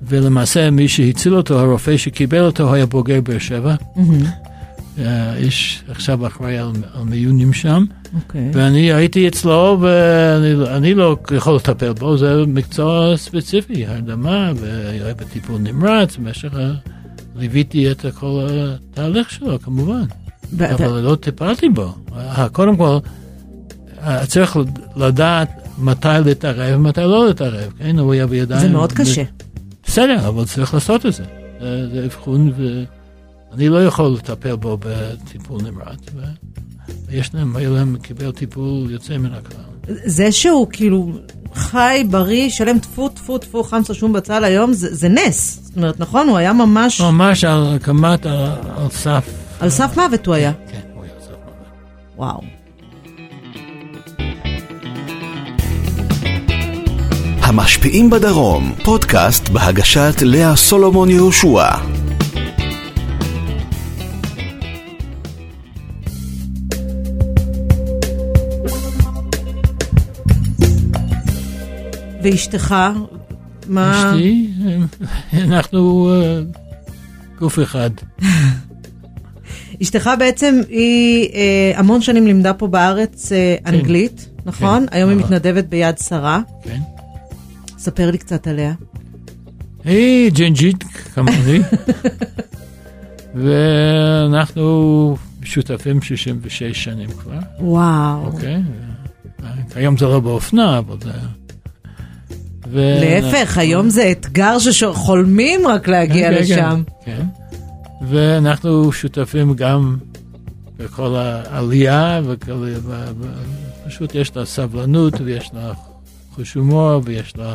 ולמעשה 0.09 0.71
מי 0.71 0.89
שהציל 0.89 1.35
אותו, 1.35 1.61
הרופא 1.61 1.97
שקיבל 1.97 2.41
אותו, 2.41 2.75
היה 2.75 2.87
בוגר 2.87 3.21
באר 3.21 3.39
שבע. 3.39 3.75
אה, 4.99 5.37
איש 5.37 5.83
עכשיו 5.89 6.27
אחראי 6.27 6.59
על, 6.59 6.71
על 6.95 7.05
מיונים 7.05 7.53
שם. 7.53 7.85
אוקיי. 8.15 8.51
ואני 8.53 8.93
הייתי 8.93 9.29
אצלו, 9.29 9.79
ואני 9.81 10.77
אני 10.77 10.95
לא 10.95 11.17
יכול 11.37 11.57
לטפל 11.57 11.93
בו, 11.93 12.17
זה 12.17 12.47
מקצוע 12.47 13.17
ספציפי, 13.17 13.87
הרדמה, 13.87 14.53
והיה 14.57 15.15
בטיפול 15.15 15.61
נמרץ, 15.61 16.17
במשך 16.17 16.55
ה... 16.55 16.73
ליוויתי 17.37 17.91
את 17.91 18.07
כל 18.15 18.47
התהליך 18.51 19.31
שלו, 19.31 19.61
כמובן. 19.61 20.05
אבל 20.61 21.01
לא 21.01 21.15
טיפלתי 21.15 21.69
בו. 21.69 21.95
אה, 22.17 22.49
קודם 22.49 22.77
כל, 22.77 22.99
אה, 24.03 24.27
צריך 24.27 24.57
לדעת 24.97 25.49
מתי 25.79 26.09
להתערב 26.25 26.77
ומתי 26.77 27.01
לא 27.01 27.27
להתערב, 27.27 27.73
כן? 27.79 27.99
הוא 27.99 28.13
היה 28.13 28.27
בידיים... 28.27 28.61
זה 28.61 28.69
מאוד 28.69 28.93
קשה. 28.93 29.23
בסדר, 29.87 30.29
אבל 30.29 30.45
צריך 30.45 30.75
לעשות 30.75 31.07
את 31.07 31.13
זה. 31.13 31.25
זה 31.93 32.05
אבחון, 32.05 32.53
ואני 32.57 33.69
לא 33.69 33.87
יכול 33.87 34.07
לטפל 34.07 34.57
בו 34.57 34.79
בטיפול 34.81 35.61
נמרץ. 35.63 35.99
ויש 37.07 37.35
להם, 37.35 37.57
היה 37.57 37.71
להם 37.71 37.97
קיבל 38.03 38.33
טיפול 38.33 38.91
יוצא 38.91 39.19
מן 39.19 39.33
הכלל. 39.33 39.95
זה 40.05 40.33
שהוא 40.33 40.67
כאילו 40.73 41.13
חי, 41.55 42.05
בריא, 42.11 42.51
שלם, 42.51 42.79
טפו, 42.79 43.09
טפו, 43.09 43.39
טפו, 43.39 43.63
חמסה 43.63 43.95
שום 43.95 44.13
בצל 44.13 44.45
היום, 44.45 44.73
זה, 44.73 44.95
זה 44.95 45.09
נס. 45.09 45.61
זאת 45.65 45.77
אומרת, 45.77 46.01
נכון, 46.01 46.29
הוא 46.29 46.37
היה 46.37 46.53
ממש 46.53 47.01
ממש 47.01 47.45
על 47.45 47.75
הקמת, 47.75 48.27
על 48.27 48.89
סף. 48.91 49.42
על 49.63 49.71
סף 49.71 49.97
מוות 49.97 50.27
הוא 50.27 50.35
היה. 50.35 50.53
כן, 50.71 50.81
הוא 50.95 51.05
היה 51.05 51.13
על 51.13 51.21
סף 51.21 51.31
מוות. 51.31 51.67
וואו. 52.17 52.41
המשפיעים 57.41 58.11
בדרום, 58.11 58.75
פודקאסט 58.85 59.49
בהגשת 59.49 60.15
לאה 60.23 60.57
סולומון 60.57 61.11
יהושע. 61.11 61.69
ואשתך, 72.23 72.75
מה... 73.69 74.13
אשתי, 74.15 74.51
אנחנו 75.33 76.11
אה, 76.15 76.41
גוף 77.39 77.59
אחד. 77.59 77.91
אשתך 79.83 80.11
בעצם 80.19 80.61
היא 80.69 81.29
אה, 81.35 81.73
המון 81.75 82.03
שנים 82.03 82.27
לימדה 82.27 82.55
פה 82.55 82.67
בארץ 82.67 83.33
אה, 83.33 83.57
אנגלית, 83.67 84.29
נכון? 84.47 84.87
כן. 84.91 84.97
היום 84.97 85.11
היא 85.11 85.19
אה. 85.19 85.25
מתנדבת 85.25 85.65
ביד 85.65 85.99
שרה. 85.99 86.41
כן. 86.63 86.81
ספר 87.79 88.11
לי 88.11 88.19
קצת 88.19 88.47
עליה. 88.47 88.73
היא 89.85 90.31
ג'ינג'ית 90.31 90.85
כמוני, 91.15 91.59
ואנחנו 93.43 95.17
שותפים 95.43 96.03
66 96.03 96.85
שנים 96.85 97.11
כבר, 97.11 97.39
וואו. 97.61 98.27
אוקיי? 98.27 98.63
היום 99.75 99.97
זה 99.97 100.07
לא 100.07 100.21
באופנה, 100.21 100.79
אבל 100.79 100.97
זה... 101.03 101.11
ו- 102.71 102.99
להפך, 103.01 103.59
היום 103.59 103.91
זה 103.91 104.11
אתגר 104.11 104.59
שחולמים 104.59 105.67
רק 105.67 105.89
להגיע 105.89 106.29
כן, 106.29 106.35
כן, 106.35 106.43
לשם. 106.43 106.83
כן, 107.05 107.17
כן. 107.17 107.42
ואנחנו 108.09 108.93
שותפים 108.93 109.55
גם 109.55 109.97
בכל 110.77 111.15
העלייה, 111.17 112.21
וכל, 112.25 112.69
פשוט 113.87 114.15
יש 114.15 114.37
לה 114.37 114.45
סבלנות, 114.45 115.15
ויש 115.25 115.51
לה 115.55 115.73
חוש 116.35 116.55
הומור, 116.55 117.01
ויש 117.05 117.37
לה 117.37 117.55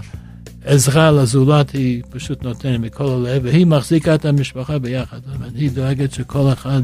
עזרה 0.66 1.12
לזולת, 1.12 1.70
היא 1.72 2.04
פשוט 2.10 2.44
נותנת 2.44 2.80
מכל 2.80 3.04
הלב, 3.08 3.42
והיא 3.46 3.66
מחזיקה 3.66 4.16
את 4.16 4.26
המשפחה 4.26 4.80
ביחד. 4.80 5.20
היא 5.56 5.72
דואגת 5.72 6.12
שכל 6.14 6.54
אחד 6.54 6.82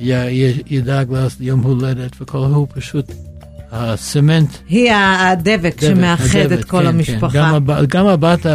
י- 0.00 0.62
ידאג 0.66 1.08
ליום 1.40 1.60
הולדת, 1.60 2.10
וכל 2.20 2.38
הוא 2.38 2.66
פשוט 2.74 3.12
הסמנט 3.72 4.48
היא 4.68 4.92
הדבק 4.94 5.74
דבק, 5.76 5.80
שמאחד 5.80 6.38
הדבק, 6.38 6.58
את 6.60 6.64
כל 6.64 6.80
כן, 6.80 6.86
המשפחה. 6.86 7.28
כן. 7.30 7.38
גם, 7.38 7.54
הב, 7.54 7.86
גם 7.86 8.06
הבת 8.06 8.46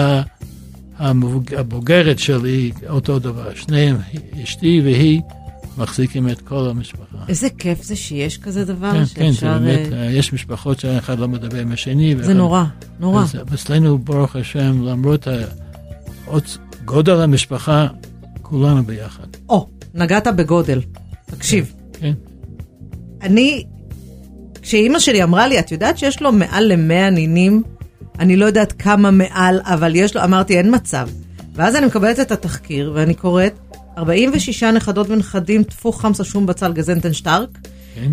הבוגרת 1.00 2.20
שלי, 2.20 2.72
אותו 2.90 3.20
דבר. 3.20 3.56
שניהם, 3.56 3.98
אשתי 4.44 4.82
והיא, 4.84 5.22
מחזיקים 5.78 6.30
את 6.30 6.42
כל 6.42 6.68
המשפחה. 6.70 7.18
איזה 7.30 7.48
כיף 7.58 7.84
זה 7.84 7.96
שיש 7.96 8.38
כזה 8.38 8.66
דבר, 8.66 8.92
כן, 8.92 9.04
כן, 9.16 9.32
זה. 9.32 9.46
באמת, 9.48 9.94
אה, 9.94 10.04
אה, 10.06 10.12
יש 10.12 10.34
משפחות 10.34 10.80
שאחד 10.80 11.20
לא 11.20 11.28
מדבר 11.28 11.60
עם 11.62 11.72
השני. 11.72 12.16
זה 12.22 12.34
נורא, 12.34 12.64
נורא. 13.00 13.22
אז 13.24 13.36
אצלנו, 13.54 13.98
ברוך 13.98 14.36
השם, 14.36 14.82
למרות 14.84 15.28
העוצ- 16.28 16.58
גודל 16.86 17.22
המשפחה, 17.22 17.88
כולנו 18.42 18.84
ביחד. 18.84 19.28
או, 19.50 19.68
נגעת 19.94 20.28
בגודל. 20.28 20.82
תקשיב, 21.26 21.74
כן, 22.00 22.14
אני, 23.22 23.64
כשאימא 24.62 25.00
שלי 25.00 25.24
אמרה 25.24 25.48
לי, 25.48 25.60
את 25.60 25.72
יודעת 25.72 25.98
שיש 25.98 26.22
לו 26.22 26.32
מעל 26.32 26.72
למאה 26.72 27.10
נינים? 27.10 27.64
אני 28.20 28.36
לא 28.36 28.46
יודעת 28.46 28.74
כמה 28.80 29.12
מעל, 29.12 29.60
אבל 29.64 29.96
יש 29.96 30.16
לו, 30.16 30.24
אמרתי, 30.24 30.58
אין 30.58 30.76
מצב. 30.76 31.10
ואז 31.56 31.76
אני 31.76 31.86
מקבלת 31.86 32.20
את 32.20 32.32
התחקיר, 32.32 32.92
ואני 32.96 33.14
קוראת, 33.14 33.54
46 33.98 34.64
נכדות 34.64 35.10
ונכדים, 35.10 35.64
טפו 35.64 35.92
חמסה 35.92 36.24
שום 36.24 36.46
בצל 36.46 36.74
גזנטן 36.74 37.14
שטרק, 37.14 37.50
כן. 37.96 38.12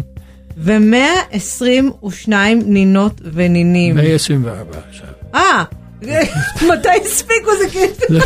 ו-122 0.57 2.33
נינות 2.67 3.21
ונינים. 3.33 3.95
124 3.95 4.79
עכשיו. 4.89 5.07
אה, 5.35 5.65
מתי 6.73 6.89
הספיקו 7.05 7.51
זה 7.63 7.71
כאילו? 7.73 8.21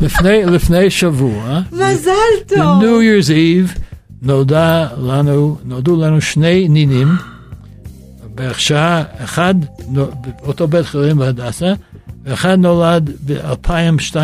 לפני, 0.00 0.44
לפני 0.44 0.90
שבוע, 0.90 1.60
מזל 1.72 2.10
טוב. 2.46 2.58
ב-New 2.58 3.24
Year's 3.24 3.28
Eve 3.28 3.78
נולדה 4.22 4.88
לנו, 4.98 5.56
נולדו 5.64 5.96
לנו 6.00 6.20
שני 6.20 6.68
נינים, 6.68 7.08
בערך 8.42 8.60
שעה, 8.60 9.02
אחד 9.24 9.54
באותו 10.42 10.68
בית 10.68 10.86
חולים 10.86 11.16
בהדסה, 11.18 11.72
ואחד 12.24 12.58
נולד 12.58 13.10
ב-2002 13.26 14.16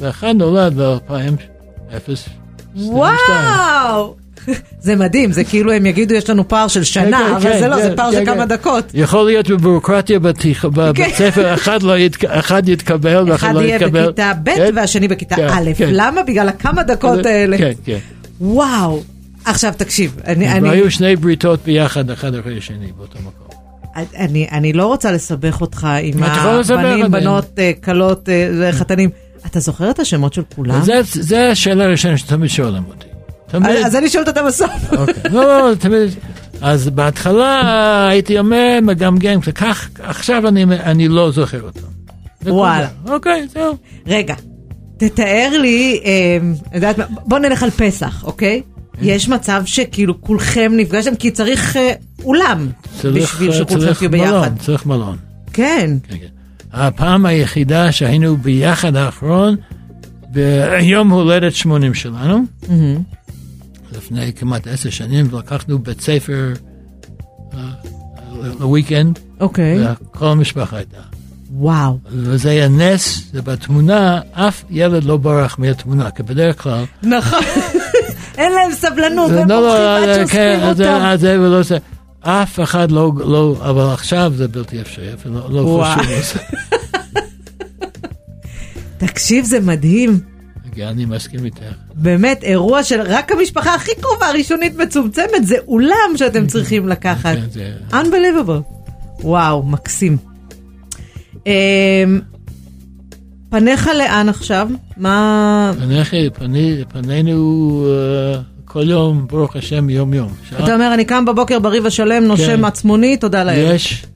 ואחד 0.00 0.32
נולד 0.36 0.80
ב-2022. 0.80 2.30
וואו! 2.76 4.14
זה 4.80 4.96
מדהים, 4.96 5.32
זה 5.32 5.44
כאילו 5.44 5.72
הם 5.72 5.86
יגידו 5.86 6.14
יש 6.14 6.30
לנו 6.30 6.48
פער 6.48 6.68
של 6.68 6.80
כן, 6.80 6.84
שנה, 6.84 7.18
כן, 7.18 7.34
אבל 7.34 7.42
כן, 7.52 7.58
זה 7.60 7.68
לא, 7.68 7.76
זה 7.82 7.88
כן, 7.88 7.96
פער 7.96 8.10
כן, 8.12 8.18
של 8.18 8.24
כמה 8.26 8.42
כן. 8.42 8.48
דקות. 8.48 8.84
יכול 8.94 9.24
להיות 9.26 9.50
בביורוקרטיה 9.50 10.18
בתיכ- 10.18 10.66
בבית 10.68 11.14
ספר, 11.14 11.54
אחד 11.54 11.82
לא 11.82 11.98
ית- 11.98 12.16
אחד 12.26 12.68
יתקבל 12.68 13.22
אחד 13.22 13.30
ואחד 13.30 13.54
לא 13.54 13.60
יהיה 13.60 13.76
יתקבל. 13.76 14.02
בכיתה 14.06 14.32
ב' 14.42 14.50
כן? 14.50 14.72
והשני 14.76 15.08
בכיתה 15.08 15.36
כן, 15.36 15.46
א'. 15.48 15.70
כן. 15.76 15.88
למה? 15.92 16.22
בגלל 16.22 16.48
הכמה 16.48 16.82
דקות 16.82 17.26
האלה. 17.26 17.58
כן, 17.58 17.72
כן. 17.84 17.98
וואו. 18.40 19.02
עכשיו 19.50 19.72
תקשיב, 19.76 20.16
אני, 20.24 20.52
אני, 20.52 20.68
והיו 20.68 20.90
שני 20.90 21.16
בריתות 21.16 21.60
ביחד, 21.64 22.10
אחד 22.10 22.34
אחרי 22.34 22.58
השני, 22.58 22.92
באותו 22.96 23.18
מקום. 23.18 23.48
אני, 24.16 24.46
אני 24.52 24.72
לא 24.72 24.86
רוצה 24.86 25.12
לסבך 25.12 25.60
אותך 25.60 25.88
עם 26.02 26.22
הבנים. 26.22 27.10
בנות, 27.10 27.58
אה, 27.58 27.72
כלות, 27.84 28.28
אה, 28.28 28.72
חתנים. 28.72 29.10
אתה 29.46 29.60
זוכר 29.60 29.90
את 29.90 29.98
השמות 29.98 30.32
של 30.34 30.42
כולם? 30.56 30.82
זה- 30.82 31.00
זה 31.04 31.50
השאלה 31.50 31.84
הראשונה 31.84 32.18
שתמיד 32.18 32.50
שואלים 32.50 32.82
אותי. 32.88 33.06
תמיד. 33.50 33.76
אז 33.86 33.96
אני 33.96 34.08
שואלת 34.08 34.28
אותה 34.28 34.42
בסוף. 34.42 34.70
אוקיי. 34.98 35.14
לא, 35.30 35.44
לא, 35.70 35.74
תמיד. 35.74 36.10
אז 36.60 36.88
בהתחלה 36.88 37.62
הייתי 38.08 38.38
אומר, 38.38 38.78
מגמגם, 38.82 39.40
כך, 39.40 39.88
עכשיו 40.02 40.48
אני, 40.48 40.64
אני 40.64 41.08
לא 41.08 41.30
זוכר 41.30 41.62
אותם. 41.62 41.80
וואלה. 42.46 42.88
אוקיי, 43.08 43.46
זהו. 43.54 43.76
רגע, 44.06 44.34
תתאר 44.96 45.50
לי, 45.60 46.00
אה, 46.04 46.38
בוא 47.08 47.38
נלך 47.38 47.62
על 47.62 47.70
פסח, 47.70 48.24
אוקיי? 48.24 48.62
כן. 49.00 49.04
יש 49.06 49.28
מצב 49.28 49.62
שכאילו 49.66 50.20
כולכם 50.20 50.72
נפגשתם, 50.76 51.14
כי 51.14 51.30
צריך 51.30 51.76
אה, 51.76 51.92
אולם 52.24 52.68
צריך, 53.00 53.34
בשביל 53.34 53.50
אה, 53.50 53.56
שכולכם 53.56 53.92
תהיו 53.94 54.10
ביחד. 54.10 54.30
מלון, 54.30 54.58
צריך 54.58 54.86
מלון. 54.86 55.16
כן. 55.52 55.96
כן, 56.08 56.16
כן. 56.18 56.26
הפעם 56.72 57.26
היחידה 57.26 57.92
שהיינו 57.92 58.36
ביחד 58.36 58.96
האחרון, 58.96 59.56
ביום 60.30 61.10
הולדת 61.10 61.54
80 61.54 61.94
שלנו, 61.94 62.44
מהמם. 62.68 63.02
לפני 63.96 64.32
כמעט 64.32 64.66
עשר 64.66 64.90
שנים, 64.90 65.34
ולקחנו 65.34 65.78
בית 65.78 66.00
ספר 66.00 66.52
אה, 67.54 67.60
לוויקנד, 68.60 69.18
אוקיי. 69.40 69.78
וכל 70.12 70.26
המשפחה 70.26 70.76
הייתה. 70.76 70.98
וואו. 71.50 71.98
וזה 72.10 72.50
היה 72.50 72.68
נס, 72.68 73.30
ובתמונה 73.34 74.20
אף 74.32 74.64
ילד 74.70 75.04
לא 75.04 75.16
ברח 75.16 75.58
מהתמונה, 75.58 76.10
כי 76.10 76.22
בדרך 76.22 76.62
כלל... 76.62 76.84
נכון. 77.02 77.40
אין 78.38 78.52
להם 78.52 78.72
סבלנות, 78.72 79.30
הם 79.30 79.48
לא, 79.48 79.60
בורחים 79.60 79.80
לא, 79.82 79.96
עד 79.96 80.08
אה, 80.08 80.14
שאוספים 80.14 80.26
כן, 80.40 80.58
זה- 80.76 80.94
אותם. 80.94 81.04
ולא 81.40 81.62
זה. 81.62 81.78
אף 82.20 82.60
אחד 82.60 82.90
לא, 82.90 83.12
לא, 83.26 83.56
אבל 83.60 83.84
עכשיו 83.92 84.32
זה 84.36 84.48
בלתי 84.48 84.80
אפשרי, 84.80 85.08
לא. 85.26 85.84
חשוב. 85.96 86.12
לזה. 86.12 86.38
תקשיב, 89.06 89.44
זה 89.44 89.60
מדהים. 89.60 90.20
אני 90.82 91.04
מסכים 91.04 91.44
איתך. 91.44 91.58
באמת, 91.94 92.42
אירוע 92.42 92.82
של 92.82 93.00
רק 93.00 93.32
המשפחה 93.32 93.74
הכי 93.74 93.90
קרובה, 94.00 94.30
ראשונית 94.30 94.76
מצומצמת, 94.76 95.46
זה 95.46 95.54
אולם 95.68 96.16
שאתם 96.16 96.46
צריכים 96.46 96.88
לקחת. 96.88 97.36
כן, 97.54 97.96
Unbelievable. 97.96 98.62
וואו, 99.24 99.62
מקסים. 99.62 100.16
פניך 103.50 103.90
לאן 103.98 104.28
עכשיו? 104.28 104.68
מה... 104.96 105.72
פניך- 105.78 106.14
פני- 106.34 106.84
פנינו 106.88 107.86
אה, 107.88 108.40
כל 108.64 108.90
יום, 108.90 109.26
ברוך 109.30 109.56
השם, 109.56 109.90
יום 109.90 110.14
יום. 110.14 110.28
שעה- 110.50 110.64
אתה 110.64 110.74
אומר, 110.74 110.90
אני 110.94 111.04
קם 111.04 111.24
בבוקר 111.24 111.58
בריב 111.58 111.86
השלם, 111.86 112.24
נושם 112.24 112.56
כן. 112.56 112.64
עצמוני, 112.64 113.16
תודה 113.16 113.44
לאל. 113.44 113.72
יש 113.74 114.06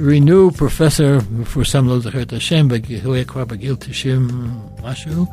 רינו 0.00 0.50
פרופסור 0.50 1.06
מפורסם, 1.38 1.88
לא 1.88 1.98
זוכר 2.00 2.22
את 2.22 2.32
השם, 2.32 2.68
הוא 3.04 3.14
היה 3.14 3.24
כבר 3.24 3.44
בגיל 3.44 3.74
90 3.78 4.28
משהו, 4.84 5.26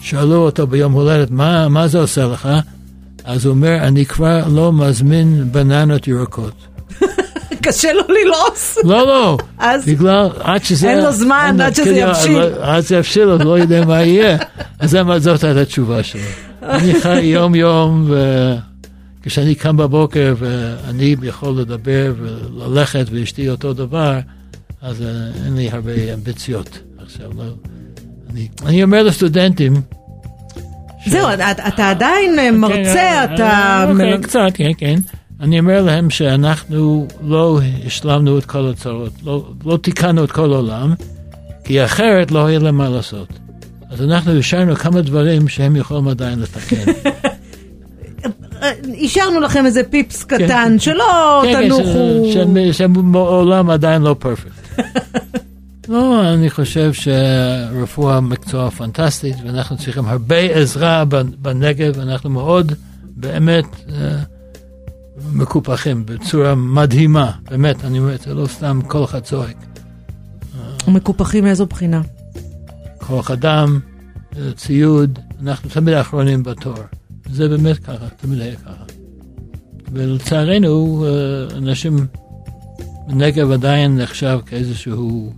שאלו 0.00 0.36
אותו 0.36 0.66
ביום 0.66 0.92
הולדת, 0.92 1.30
מה, 1.30 1.68
מה 1.68 1.88
זה 1.88 1.98
עושה 2.00 2.24
לך? 2.26 2.48
אז 3.24 3.44
הוא 3.46 3.50
אומר, 3.54 3.76
אני 3.76 4.06
כבר 4.06 4.48
לא 4.48 4.72
מזמין 4.72 5.48
בננות 5.52 6.08
ירקות. 6.08 6.52
קשה 7.68 7.92
לו 7.92 8.02
ללעוס. 8.08 8.78
לא, 8.84 9.06
לא, 9.06 9.38
אז 9.58 9.86
בגלל, 9.86 10.28
עד 10.40 10.64
שזה... 10.64 10.90
אין 10.90 10.98
לו 10.98 11.12
זמן, 11.12 11.56
עד 11.62 11.74
שזה 11.74 11.84
כן, 11.84 11.94
יבשיל. 12.08 12.42
עד 12.60 12.82
שזה 12.82 12.96
יבשיל, 12.96 13.28
עוד 13.28 13.44
לא 13.44 13.58
יודע 13.58 13.84
מה 13.84 14.02
יהיה. 14.02 14.36
אז 14.78 14.96
זאת 15.18 15.44
הייתה 15.44 15.60
התשובה 15.60 16.02
שלו. 16.02 16.20
אני 16.62 17.00
חי 17.00 17.20
יום-יום, 17.20 18.10
וכשאני 19.22 19.54
קם 19.54 19.76
בבוקר 19.76 20.34
ואני 20.38 21.16
יכול 21.22 21.58
לדבר 21.60 22.12
וללכת 22.20 23.06
ואשתי 23.12 23.48
אותו 23.50 23.72
דבר, 23.72 24.18
אז 24.82 25.02
אה, 25.02 25.06
אין 25.46 25.56
לי 25.56 25.68
הרבה 25.72 25.92
אמביציות 26.14 26.78
עכשיו. 27.04 27.26
לא. 27.38 27.44
אני, 28.32 28.48
אני 28.66 28.82
אומר 28.82 29.02
לסטודנטים, 29.02 29.72
זהו, 31.06 31.28
אתה- 31.34 31.68
אתה 31.68 31.90
עדיין 31.90 32.38
אה, 32.38 32.50
מרצה, 32.50 32.74
כן, 32.94 33.34
אתה... 33.34 33.42
אה, 33.48 33.90
אוקיי, 33.90 34.10
מל- 34.16 34.22
קצת, 34.22 34.48
כן, 34.54 34.70
כן. 34.78 34.94
אני 35.40 35.58
אומר 35.60 35.82
להם 35.82 36.10
שאנחנו 36.10 37.06
לא 37.22 37.60
השלמנו 37.86 38.38
את 38.38 38.44
כל 38.44 38.66
הצרות, 38.70 39.12
לא, 39.24 39.50
לא 39.64 39.76
תיקנו 39.76 40.24
את 40.24 40.32
כל 40.32 40.52
העולם, 40.52 40.94
כי 41.64 41.84
אחרת 41.84 42.30
לא 42.30 42.46
היה 42.46 42.58
להם 42.58 42.76
מה 42.76 42.88
לעשות. 42.88 43.28
אז 43.90 44.02
אנחנו 44.02 44.38
השארנו 44.38 44.76
כמה 44.76 45.00
דברים 45.02 45.48
שהם 45.48 45.76
יכולים 45.76 46.08
עדיין 46.08 46.38
לתקן. 46.38 46.92
השארנו 49.04 49.40
לכם 49.40 49.66
איזה 49.66 49.80
פיפס 49.90 50.24
קטן, 50.24 50.76
שלא 50.78 51.42
כן, 51.44 51.52
כן, 51.52 51.68
תנוחו. 51.68 52.24
שהעולם 52.72 53.70
עדיין 53.70 54.02
לא 54.02 54.16
פרפקט. 54.18 54.78
לא, 55.88 56.28
אני 56.32 56.50
חושב 56.50 56.92
שרפואה 56.92 58.20
מקצוע 58.20 58.70
פנטסטית, 58.70 59.36
ואנחנו 59.46 59.76
צריכים 59.76 60.04
הרבה 60.04 60.36
עזרה 60.36 61.04
בנ- 61.04 61.36
בנגב, 61.38 61.98
אנחנו 62.00 62.30
מאוד 62.30 62.72
באמת 63.16 63.64
אה, 63.92 63.94
מקופחים 65.32 66.06
בצורה 66.06 66.54
מדהימה, 66.54 67.32
באמת, 67.50 67.84
אני 67.84 67.98
אומר, 67.98 68.16
זה 68.24 68.34
לא 68.34 68.46
סתם 68.46 68.80
כל 68.86 69.04
אחד 69.04 69.20
צועק. 69.20 69.56
מקופחים 70.88 71.44
מאיזו 71.44 71.66
בחינה? 71.66 72.00
כוח 72.98 73.30
אדם, 73.30 73.80
אה, 74.36 74.52
ציוד, 74.56 75.18
אנחנו 75.42 75.70
תמיד 75.70 75.94
האחרונים 75.94 76.42
בתור. 76.42 76.74
זה 77.32 77.48
באמת 77.48 77.78
ככה, 77.78 78.08
תמיד 78.16 78.40
היה 78.40 78.56
ככה. 78.56 78.84
ולצערנו, 79.92 81.04
אה, 81.06 81.56
אנשים 81.56 82.06
בנגב 83.08 83.50
עדיין 83.50 83.96
נחשב 83.96 84.38
כאיזשהו 84.46 85.32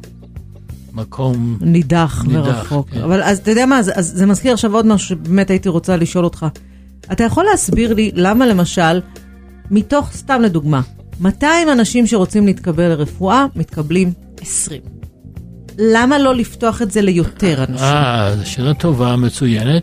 מקום, 0.92 1.58
נידח 1.60 2.24
נידח, 2.28 2.46
ורחוק. 2.46 2.90
כן. 2.90 3.00
אבל 3.00 3.22
אז 3.22 3.38
אתה 3.38 3.50
יודע 3.50 3.66
מה, 3.66 3.78
אז, 3.78 3.90
אז 3.94 4.12
זה 4.16 4.26
מזכיר 4.26 4.52
עכשיו 4.52 4.74
עוד 4.74 4.86
משהו 4.86 5.08
שבאמת 5.08 5.50
הייתי 5.50 5.68
רוצה 5.68 5.96
לשאול 5.96 6.24
אותך. 6.24 6.46
אתה 7.12 7.24
יכול 7.24 7.44
להסביר 7.50 7.94
לי 7.94 8.10
למה 8.14 8.46
למשל, 8.46 9.00
מתוך, 9.70 10.12
סתם 10.12 10.42
לדוגמה, 10.42 10.80
200 11.20 11.68
אנשים 11.68 12.06
שרוצים 12.06 12.46
להתקבל 12.46 12.88
לרפואה, 12.88 13.46
מתקבלים 13.56 14.12
20. 14.40 14.80
למה 15.78 16.18
לא 16.18 16.34
לפתוח 16.34 16.82
את 16.82 16.90
זה 16.90 17.02
ליותר 17.02 17.64
אנשים? 17.68 17.86
אה, 17.86 18.36
זו 18.36 18.50
שאלה 18.50 18.74
טובה, 18.74 19.16
מצוינת. 19.16 19.82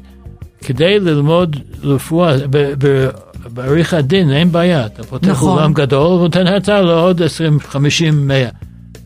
כדי 0.61 0.99
ללמוד 0.99 1.57
רפואה, 1.83 2.37
ב- 2.49 2.73
ב- 2.85 3.09
בעריכת 3.53 4.03
דין 4.03 4.31
אין 4.31 4.51
בעיה, 4.51 4.85
אתה 4.85 5.03
פותח 5.03 5.27
נכון. 5.27 5.59
אולם 5.59 5.73
גדול 5.73 6.19
ונותן 6.19 6.47
הרצאה 6.47 6.81
לעוד 6.81 7.21
20, 7.21 7.59
50, 7.59 8.27
100. 8.27 8.49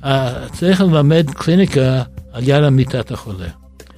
אה, 0.03 0.33
צריך 0.53 0.81
ללמד 0.81 1.29
קליניקה 1.29 2.01
על 2.33 2.43
יד 2.47 2.69
מיטת 2.69 3.11
החולה. 3.11 3.47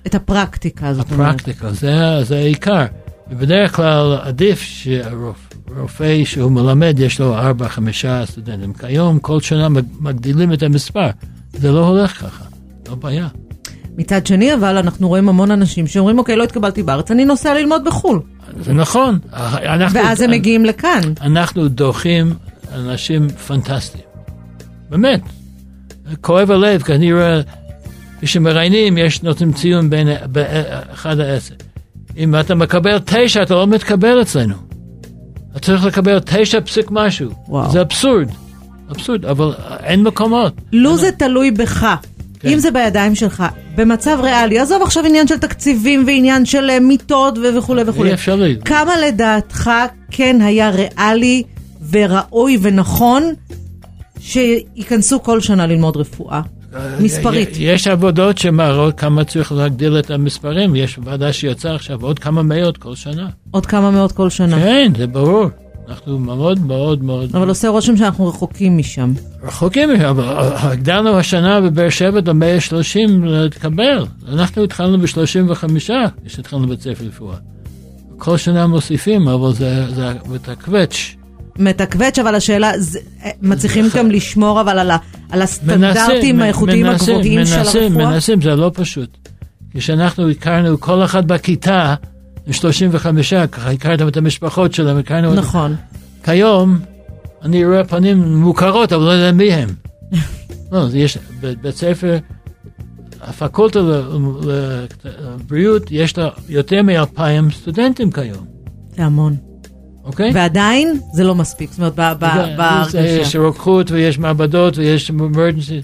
את 0.07 0.15
הפרקטיקה 0.15 0.87
הזאת. 0.87 1.11
אומרת. 1.11 1.29
הפרקטיקה, 1.29 1.71
זה, 1.71 2.23
זה 2.23 2.35
העיקר. 2.35 2.85
ובדרך 3.31 3.75
כלל 3.75 4.17
עדיף 4.21 4.61
שרופא 5.77 6.23
שהוא 6.25 6.51
מלמד, 6.51 6.99
יש 6.99 7.19
לו 7.19 7.35
ארבע, 7.35 7.67
חמישה 7.69 8.25
סטודנטים. 8.25 8.73
כיום, 8.73 9.19
כל 9.19 9.41
שנה 9.41 9.69
מג- 9.69 9.83
מגדילים 9.99 10.53
את 10.53 10.63
המספר. 10.63 11.09
זה 11.53 11.71
לא 11.71 11.87
הולך 11.87 12.11
ככה, 12.21 12.45
לא 12.89 12.95
בעיה. 12.95 13.27
מצד 13.97 14.27
שני, 14.27 14.53
אבל 14.53 14.77
אנחנו 14.77 15.07
רואים 15.07 15.29
המון 15.29 15.51
אנשים 15.51 15.87
שאומרים, 15.87 16.17
אוקיי, 16.19 16.35
לא 16.35 16.43
התקבלתי 16.43 16.83
בארץ, 16.83 17.11
אני 17.11 17.25
נוסע 17.25 17.53
ללמוד 17.53 17.83
בחו"ל. 17.85 18.19
זה 18.59 18.73
נכון. 18.73 19.19
אנחנו, 19.33 19.99
ואז 19.99 20.21
הם 20.21 20.31
מגיעים 20.31 20.65
לכאן. 20.65 21.01
אנחנו 21.21 21.67
דוחים 21.67 22.33
אנשים 22.73 23.29
פנטסטיים. 23.29 24.03
באמת. 24.89 25.21
כואב 26.21 26.51
הלב, 26.51 26.81
כי 26.81 26.93
אני 26.93 27.13
רואה, 27.13 27.41
כשמראיינים, 28.21 28.97
יש 28.97 29.23
נותנים 29.23 29.53
ציון 29.53 29.89
בין 29.89 30.07
אחד 30.93 31.17
לעשר. 31.17 31.55
אם 32.17 32.35
אתה 32.39 32.55
מקבל 32.55 32.99
תשע, 33.05 33.43
אתה 33.43 33.53
לא 33.53 33.67
מתקבל 33.67 34.21
אצלנו. 34.21 34.55
צריך 35.63 35.85
לקבל 35.85 36.19
תשע 36.19 36.61
פסיק 36.61 36.85
משהו. 36.91 37.29
וואו. 37.47 37.71
זה 37.71 37.81
אבסורד. 37.81 38.27
אבסורד, 38.91 39.25
אבל 39.25 39.53
אין 39.83 40.03
מקומות. 40.03 40.53
לו 40.73 40.97
זה 40.97 41.11
תלוי 41.11 41.51
בך. 41.51 41.87
כן. 42.39 42.49
אם 42.49 42.59
זה 42.59 42.71
בידיים 42.71 43.15
שלך, 43.15 43.43
במצב 43.75 44.19
ריאלי, 44.23 44.59
עזוב 44.59 44.81
עכשיו 44.81 45.05
עניין 45.05 45.27
של 45.27 45.37
תקציבים 45.37 46.03
ועניין 46.07 46.45
של 46.45 46.69
אה, 46.69 46.79
מיטות 46.79 47.37
וכולי 47.57 47.81
וכולי. 47.87 48.09
אי 48.09 48.13
אפשרי. 48.13 48.57
כמה 48.65 48.97
לדעתך 48.97 49.71
כן 50.11 50.41
היה 50.41 50.69
ריאלי 50.69 51.43
וראוי 51.91 52.57
ונכון 52.61 53.23
שייכנסו 54.19 55.23
כל 55.23 55.41
שנה 55.41 55.67
ללמוד 55.67 55.97
רפואה? 55.97 56.41
מספרית. 56.99 57.49
יש 57.59 57.87
עבודות 57.87 58.37
שמראות 58.37 58.99
כמה 58.99 59.23
צריך 59.23 59.51
להגדיל 59.51 59.99
את 59.99 60.11
המספרים. 60.11 60.75
יש 60.75 60.99
ועדה 61.03 61.33
שיצאה 61.33 61.75
עכשיו 61.75 62.01
עוד 62.01 62.19
כמה 62.19 62.43
מאות 62.43 62.77
כל 62.77 62.95
שנה. 62.95 63.29
עוד 63.51 63.65
כמה 63.65 63.91
מאות 63.91 64.11
כל 64.11 64.29
שנה. 64.29 64.59
כן, 64.59 64.91
זה 64.97 65.07
ברור. 65.07 65.45
אנחנו 65.89 66.19
מאוד 66.19 66.59
מאוד 66.59 67.03
מאוד 67.03 67.35
אבל 67.35 67.49
עושה 67.49 67.67
רושם 67.67 67.97
שאנחנו 67.97 68.27
רחוקים 68.27 68.77
משם. 68.77 69.13
רחוקים, 69.43 69.89
אבל 69.91 70.25
הגדלנו 70.53 71.17
השנה 71.19 71.61
בבאר 71.61 71.89
שבע 71.89 72.19
ל-130 72.25 73.11
להתקבל. 73.23 74.05
אנחנו 74.27 74.63
התחלנו 74.63 74.97
ב-35 74.99 75.89
כשהתחלנו 76.25 76.67
בית 76.67 76.81
ספר 76.81 77.05
רפואה. 77.05 77.35
כל 78.17 78.37
שנה 78.37 78.67
מוסיפים, 78.67 79.27
אבל 79.27 79.53
זה, 79.53 79.95
זה 79.95 80.11
מתקווץ'. 80.29 81.22
מתקווץ', 81.59 82.19
אבל 82.19 82.35
השאלה, 82.35 82.71
זה- 82.79 82.99
אה, 83.23 83.29
מצליחים 83.41 83.85
גם 83.95 84.11
לשמור 84.11 84.61
אבל 84.61 84.79
על 84.79 84.91
ה- 84.91 84.97
על 85.29 85.41
הסטנדרטים 85.41 85.85
מנסים, 86.15 86.41
האיכותיים 86.41 86.85
מנסים, 86.85 87.15
הגבוהים 87.15 87.45
של 87.45 87.57
מנסים, 87.57 87.83
הרפואה? 87.97 88.09
מנסים, 88.11 88.41
זה 88.41 88.55
לא 88.55 88.71
פשוט. 88.73 89.17
כשאנחנו 89.73 90.29
הכרנו 90.29 90.79
כל 90.79 91.03
אחד 91.03 91.27
בכיתה, 91.27 91.95
35, 92.51 93.33
ככה 93.33 93.71
הכרתם 93.71 94.07
את 94.07 94.17
המשפחות 94.17 94.73
שלהם, 94.73 94.97
הכרנו 94.97 95.27
אותם. 95.27 95.39
נכון. 95.39 95.75
כיום, 96.23 96.79
אני 97.43 97.65
רואה 97.65 97.83
פנים 97.83 98.35
מוכרות, 98.37 98.93
אבל 98.93 99.03
לא 99.03 99.11
יודע 99.11 99.31
מי 99.31 99.53
הם. 99.53 99.69
לא, 100.71 100.85
יש, 100.93 101.17
בבית 101.41 101.75
ספר, 101.75 102.17
הפקולטה 103.21 103.79
לבריאות, 105.21 105.83
יש 105.91 106.17
לה 106.17 106.29
יותר 106.49 106.81
מאלפיים 106.81 107.51
סטודנטים 107.51 108.11
כיום, 108.11 108.45
זה 108.97 109.03
המון. 109.05 109.35
אוקיי? 110.03 110.31
ועדיין 110.33 110.99
זה 111.13 111.23
לא 111.23 111.35
מספיק, 111.35 111.69
זאת 111.71 111.79
אומרת, 111.79 111.95
זה- 111.95 112.25
בהרגשה. 112.57 112.99
יש 112.99 113.35
רוקחות 113.35 113.91
ויש 113.91 114.19
מעבדות 114.19 114.77
ויש 114.77 115.11
אמרג'נסי. 115.11 115.81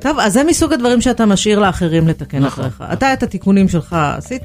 טוב, 0.00 0.18
אז 0.18 0.32
זה 0.32 0.44
מסוג 0.44 0.72
הדברים 0.72 1.00
שאתה 1.00 1.26
משאיר 1.26 1.58
לאחרים 1.58 2.08
לתקן 2.08 2.38
נכון. 2.38 2.64
אחריך. 2.64 2.92
אתה 2.92 3.12
את 3.12 3.22
התיקונים 3.22 3.68
שלך 3.68 3.92
עשית, 4.16 4.44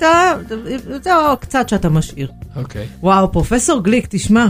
זה 1.03 1.11
קצת 1.39 1.69
שאתה 1.69 1.89
משאיר. 1.89 2.31
אוקיי. 2.55 2.85
וואו, 3.03 3.31
פרופסור 3.31 3.83
גליק, 3.83 4.07
תשמע, 4.09 4.47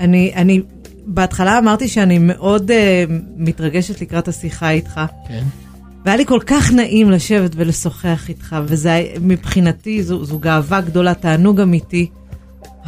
אני, 0.00 0.32
אני 0.36 0.62
בהתחלה 1.06 1.58
אמרתי 1.58 1.88
שאני 1.88 2.18
מאוד 2.18 2.70
uh, 2.70 2.74
מתרגשת 3.36 4.00
לקראת 4.00 4.28
השיחה 4.28 4.70
איתך. 4.70 5.00
כן. 5.28 5.42
והיה 6.04 6.16
לי 6.16 6.26
כל 6.26 6.40
כך 6.46 6.72
נעים 6.72 7.10
לשבת 7.10 7.50
ולשוחח 7.56 8.28
איתך, 8.28 8.56
וזה 8.64 9.04
מבחינתי, 9.20 10.02
זו, 10.02 10.24
זו 10.24 10.38
גאווה 10.38 10.80
גדולה, 10.80 11.14
תענוג 11.14 11.60
אמיתי. 11.60 12.06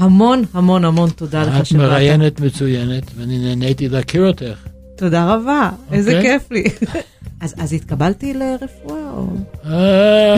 המון 0.00 0.44
המון 0.54 0.84
המון 0.84 1.10
תודה 1.10 1.42
לך 1.42 1.66
שבאת. 1.66 1.82
את 1.82 1.86
מראיינת 1.86 2.40
מצוינת, 2.40 3.02
ואני 3.16 3.38
נהניתי 3.38 3.88
להכיר 3.88 4.26
אותך. 4.26 4.66
תודה 4.96 5.34
רבה. 5.34 5.70
איזה 5.92 6.16
אוקיי. 6.16 6.38
כיף 6.38 6.50
לי. 6.50 6.64
אז, 7.40 7.54
אז 7.58 7.72
התקבלתי 7.72 8.34
לרפואה 8.34 9.10
או... 9.16 9.26
אה, 9.66 10.34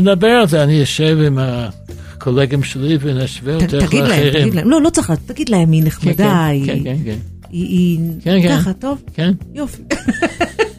נדבר 0.00 0.28
על 0.28 0.48
זה, 0.48 0.62
אני 0.62 0.82
אשב 0.82 1.18
עם 1.26 1.38
הקולגים 1.40 2.62
שלי 2.62 2.98
ונשווה 3.00 3.54
אותך 3.54 3.72
לאחרים. 3.72 3.86
תגיד 3.86 4.04
להם, 4.04 4.42
תגיד 4.42 4.54
להם, 4.54 4.70
לא, 4.70 4.82
לא 4.82 4.90
צריך, 4.90 5.12
תגיד 5.26 5.48
להם, 5.48 5.72
היא 5.72 5.82
נחמדה, 5.84 6.16
כן, 6.16 6.46
היא... 6.50 6.66
כן, 6.66 6.78
כן, 6.84 6.96
כן. 7.04 7.18
היא... 7.50 8.00
כן, 8.20 8.42
כן. 8.42 8.58
ככה, 8.58 8.72
טוב? 8.72 9.02
כן. 9.14 9.32
יופי. 9.54 9.82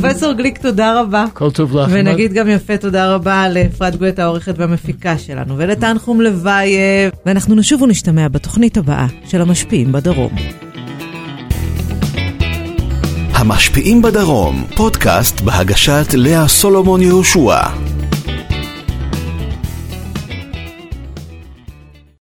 פרופסור 0.00 0.32
גליק, 0.32 0.58
תודה 0.58 1.00
רבה. 1.00 1.24
כל 1.34 1.50
טוב 1.50 1.76
לך. 1.76 1.88
ונגיד 1.92 2.32
גם 2.32 2.48
יפה 2.48 2.76
תודה 2.76 3.14
רבה 3.14 3.48
לאפרת 3.48 3.96
גואט 3.96 4.18
העורכת 4.18 4.54
והמפיקה 4.58 5.18
שלנו, 5.18 5.58
ולתנחום 5.58 6.20
לבייב. 6.20 7.12
ואנחנו 7.26 7.54
נשוב 7.54 7.82
ונשתמע 7.82 8.28
בתוכנית 8.28 8.76
הבאה 8.76 9.06
של 9.28 9.42
המשפיעים 9.42 9.92
בדרום. 9.92 10.32
המשפיעים 13.32 14.02
בדרום, 14.02 14.64
פודקאסט 14.76 15.40
בהגשת 15.40 16.06
לאה 16.14 16.48
סולומון 16.48 17.02
יהושע. 17.02 17.91